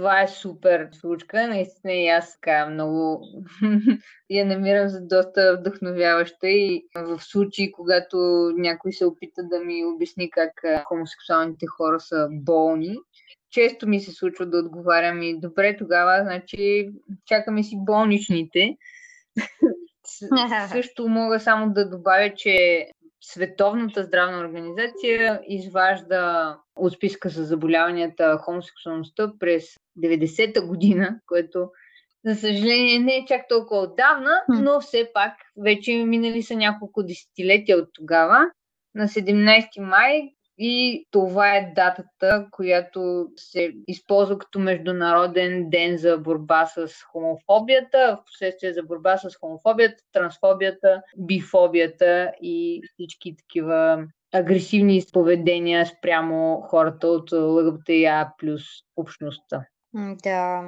Това 0.00 0.22
е 0.22 0.28
супер 0.28 0.88
случка. 0.92 1.48
Наистина 1.48 1.92
и 1.92 2.08
аз 2.08 2.34
така 2.34 2.66
много 2.66 3.26
я 4.30 4.46
намирам 4.46 4.88
за 4.88 5.00
доста 5.00 5.56
вдъхновяваща 5.60 6.48
и 6.48 6.84
в 6.94 7.20
случаи, 7.20 7.72
когато 7.72 8.16
някой 8.56 8.92
се 8.92 9.06
опита 9.06 9.42
да 9.42 9.60
ми 9.60 9.84
обясни 9.84 10.30
как 10.30 10.62
хомосексуалните 10.84 11.66
хора 11.66 12.00
са 12.00 12.28
болни, 12.30 12.96
често 13.50 13.88
ми 13.88 14.00
се 14.00 14.12
случва 14.12 14.46
да 14.46 14.58
отговарям 14.58 15.22
и 15.22 15.40
добре 15.40 15.76
тогава, 15.76 16.22
значи 16.22 16.88
чакаме 17.26 17.62
си 17.62 17.76
болничните. 17.78 18.76
Също 20.72 21.08
мога 21.08 21.40
само 21.40 21.72
да 21.72 21.90
добавя, 21.90 22.34
че 22.36 22.86
Световната 23.20 24.02
здравна 24.02 24.38
организация 24.38 25.40
изважда 25.48 26.56
от 26.76 26.92
списка 26.92 27.28
за 27.28 27.44
заболяванията 27.44 28.38
хомосексуалността 28.38 29.32
през 29.38 29.64
90-та 29.98 30.66
година, 30.66 31.20
което 31.26 31.70
за 32.24 32.34
съжаление 32.34 32.98
не 32.98 33.16
е 33.16 33.24
чак 33.24 33.48
толкова 33.48 33.80
отдавна, 33.80 34.42
но 34.48 34.80
все 34.80 35.10
пак 35.14 35.32
вече 35.56 35.92
минали 35.92 36.42
са 36.42 36.56
няколко 36.56 37.02
десетилетия 37.02 37.78
от 37.78 37.88
тогава. 37.92 38.50
На 38.94 39.08
17 39.08 39.80
май 39.80 40.30
и 40.62 41.06
това 41.10 41.56
е 41.56 41.72
датата, 41.76 42.46
която 42.50 43.28
се 43.36 43.72
използва 43.88 44.38
като 44.38 44.58
Международен 44.58 45.70
ден 45.70 45.96
за 45.96 46.18
борба 46.18 46.66
с 46.66 46.88
хомофобията, 47.12 48.18
в 48.20 48.24
последствие 48.24 48.72
за 48.72 48.82
борба 48.82 49.16
с 49.16 49.36
хомофобията, 49.40 50.04
трансфобията, 50.12 51.02
бифобията 51.18 52.32
и 52.42 52.82
всички 52.92 53.36
такива 53.36 54.06
агресивни 54.32 55.02
поведения 55.12 55.86
спрямо 55.86 56.60
хората 56.60 57.06
от 57.06 57.32
ЛГБТИА 57.32 58.32
плюс 58.38 58.62
общността. 58.96 59.64
Да. 60.22 60.62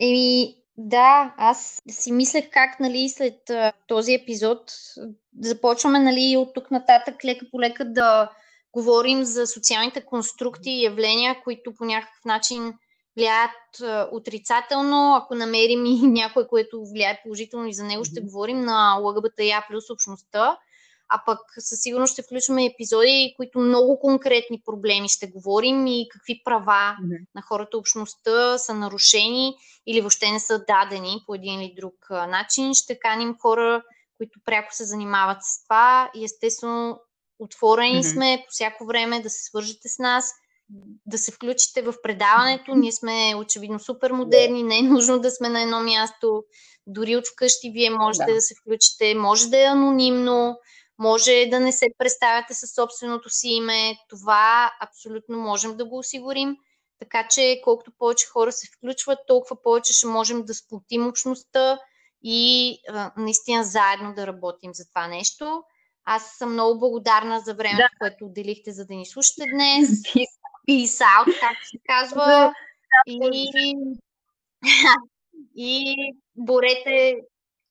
Еми, 0.00 0.54
да, 0.76 1.34
аз 1.36 1.82
си 1.90 2.12
мислех 2.12 2.50
как, 2.50 2.80
нали, 2.80 3.08
след 3.08 3.50
този 3.86 4.14
епизод 4.14 4.72
започваме, 5.40 5.98
нали, 5.98 6.36
от 6.36 6.54
тук 6.54 6.70
нататък 6.70 7.24
лека 7.24 7.46
по 7.50 7.60
лека 7.60 7.84
да 7.84 8.30
говорим 8.74 9.24
за 9.24 9.46
социалните 9.46 10.04
конструкти 10.04 10.70
и 10.70 10.84
явления, 10.84 11.42
които 11.44 11.74
по 11.74 11.84
някакъв 11.84 12.24
начин 12.24 12.74
влияят 13.16 13.50
отрицателно. 14.12 15.14
Ако 15.14 15.34
намерим 15.34 15.86
и 15.86 16.00
някой, 16.02 16.46
което 16.46 16.86
влияе 16.86 17.20
положително 17.22 17.66
и 17.68 17.74
за 17.74 17.84
него, 17.84 18.04
ще 18.04 18.20
говорим 18.20 18.60
на 18.60 18.98
ЛГБТЯ 19.00 19.62
плюс 19.70 19.90
общността. 19.90 20.58
А 21.08 21.22
пък 21.26 21.38
със 21.58 21.80
сигурност 21.80 22.12
ще 22.12 22.22
включваме 22.22 22.66
епизоди, 22.66 23.34
които 23.36 23.58
много 23.58 23.98
конкретни 23.98 24.62
проблеми 24.64 25.08
ще 25.08 25.26
говорим 25.26 25.86
и 25.86 26.08
какви 26.10 26.42
права 26.44 26.96
на 27.34 27.42
хората 27.42 27.78
общността 27.78 28.58
са 28.58 28.74
нарушени 28.74 29.56
или 29.86 30.00
въобще 30.00 30.30
не 30.30 30.40
са 30.40 30.64
дадени 30.68 31.22
по 31.26 31.34
един 31.34 31.60
или 31.60 31.74
друг 31.76 31.94
начин. 32.10 32.74
Ще 32.74 32.98
каним 32.98 33.36
хора, 33.40 33.82
които 34.16 34.40
пряко 34.44 34.74
се 34.74 34.84
занимават 34.84 35.38
с 35.40 35.64
това 35.64 36.10
и 36.14 36.24
естествено 36.24 37.00
Отворени 37.38 38.02
mm-hmm. 38.02 38.12
сме 38.12 38.42
по 38.46 38.50
всяко 38.50 38.86
време 38.86 39.20
да 39.20 39.30
се 39.30 39.44
свържете 39.44 39.88
с 39.88 39.98
нас, 39.98 40.32
да 41.06 41.18
се 41.18 41.32
включите 41.32 41.82
в 41.82 41.94
предаването. 42.02 42.74
Ние 42.74 42.92
сме 42.92 43.34
очевидно 43.36 43.80
супер 43.80 44.10
модерни, 44.10 44.62
не 44.62 44.78
е 44.78 44.82
нужно 44.82 45.18
да 45.18 45.30
сме 45.30 45.48
на 45.48 45.62
едно 45.62 45.80
място. 45.80 46.44
Дори 46.86 47.16
от 47.16 47.24
вкъщи 47.28 47.70
вие 47.70 47.90
можете 47.90 48.26
да, 48.26 48.34
да 48.34 48.40
се 48.40 48.54
включите, 48.54 49.14
може 49.14 49.48
да 49.48 49.62
е 49.62 49.64
анонимно, 49.64 50.56
може 50.98 51.46
да 51.50 51.60
не 51.60 51.72
се 51.72 51.86
представяте 51.98 52.54
със 52.54 52.74
собственото 52.74 53.30
си 53.30 53.48
име. 53.48 53.96
Това 54.08 54.72
абсолютно 54.80 55.38
можем 55.38 55.76
да 55.76 55.84
го 55.84 55.98
осигурим. 55.98 56.56
Така 56.98 57.28
че 57.28 57.60
колкото 57.64 57.92
повече 57.98 58.26
хора 58.26 58.52
се 58.52 58.66
включват, 58.76 59.18
толкова 59.26 59.62
повече 59.62 59.92
ще 59.92 60.06
можем 60.06 60.44
да 60.44 60.54
сплотим 60.54 61.06
общността 61.06 61.78
и 62.22 62.78
а, 62.88 63.12
наистина 63.16 63.64
заедно 63.64 64.14
да 64.14 64.26
работим 64.26 64.74
за 64.74 64.88
това 64.88 65.06
нещо. 65.06 65.62
Аз 66.04 66.30
съм 66.38 66.52
много 66.52 66.78
благодарна 66.78 67.40
за 67.40 67.54
времето, 67.54 67.76
да. 67.76 67.98
което 67.98 68.24
отделихте, 68.24 68.72
за 68.72 68.86
да 68.86 68.94
ни 68.94 69.06
слушате 69.06 69.42
днес. 69.54 69.88
Peace 70.68 71.04
out, 71.04 71.40
както 71.40 71.68
се 71.68 71.78
казва. 71.88 72.54
И, 73.06 73.74
и 75.56 75.94
борете, 76.36 77.16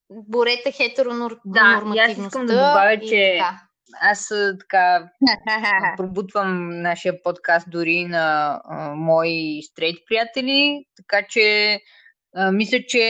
борете 0.09 0.71
хетеронормативността. 0.71 1.93
Да, 1.93 2.11
аз 2.11 2.17
искам 2.17 2.45
да 2.45 2.53
добавя, 2.53 2.99
че 3.07 3.41
аз 4.01 4.31
така 4.59 5.09
пробутвам 5.97 6.69
нашия 6.81 7.23
подкаст 7.23 7.69
дори 7.69 8.05
на 8.05 8.61
а, 8.65 8.95
мои 8.95 9.61
стрейт 9.63 9.97
приятели, 10.07 10.85
така 10.97 11.27
че 11.29 11.79
а, 12.35 12.51
мисля, 12.51 12.79
че 12.87 13.01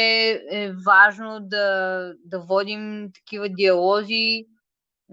е 0.51 0.71
важно 0.85 1.39
да, 1.41 2.13
да 2.25 2.39
водим 2.39 3.09
такива 3.13 3.49
диалози, 3.49 4.45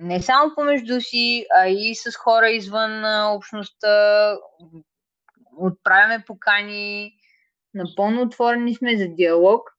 не 0.00 0.22
само 0.22 0.54
помежду 0.54 1.00
си, 1.00 1.46
а 1.56 1.68
и 1.68 1.94
с 1.94 2.16
хора 2.16 2.50
извън 2.50 3.04
общността. 3.34 4.36
Отправяме 5.56 6.24
покани, 6.26 7.12
напълно 7.74 8.22
отворени 8.22 8.74
сме 8.74 8.96
за 8.96 9.08
диалог. 9.08 9.70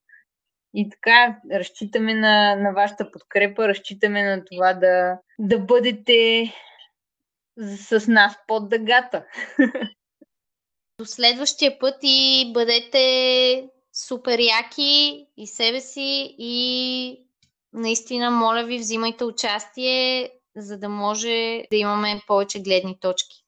И 0.73 0.89
така, 0.89 1.37
разчитаме 1.53 2.13
на, 2.13 2.55
на 2.55 2.71
вашата 2.73 3.11
подкрепа, 3.11 3.67
разчитаме 3.67 4.23
на 4.23 4.45
това 4.45 4.73
да, 4.73 5.17
да 5.39 5.59
бъдете 5.59 6.51
с 7.57 8.07
нас 8.07 8.35
под 8.47 8.69
дъгата. 8.69 9.25
До 10.99 11.05
следващия 11.05 11.79
път 11.79 11.95
и 12.03 12.51
бъдете 12.53 13.69
супер 13.93 14.39
яки 14.39 15.27
и 15.37 15.47
себе 15.47 15.79
си 15.79 16.35
и 16.37 17.30
наистина, 17.73 18.31
моля 18.31 18.63
ви, 18.63 18.77
взимайте 18.77 19.23
участие, 19.23 20.29
за 20.55 20.77
да 20.77 20.89
може 20.89 21.63
да 21.71 21.77
имаме 21.77 22.21
повече 22.27 22.59
гледни 22.59 22.99
точки. 22.99 23.40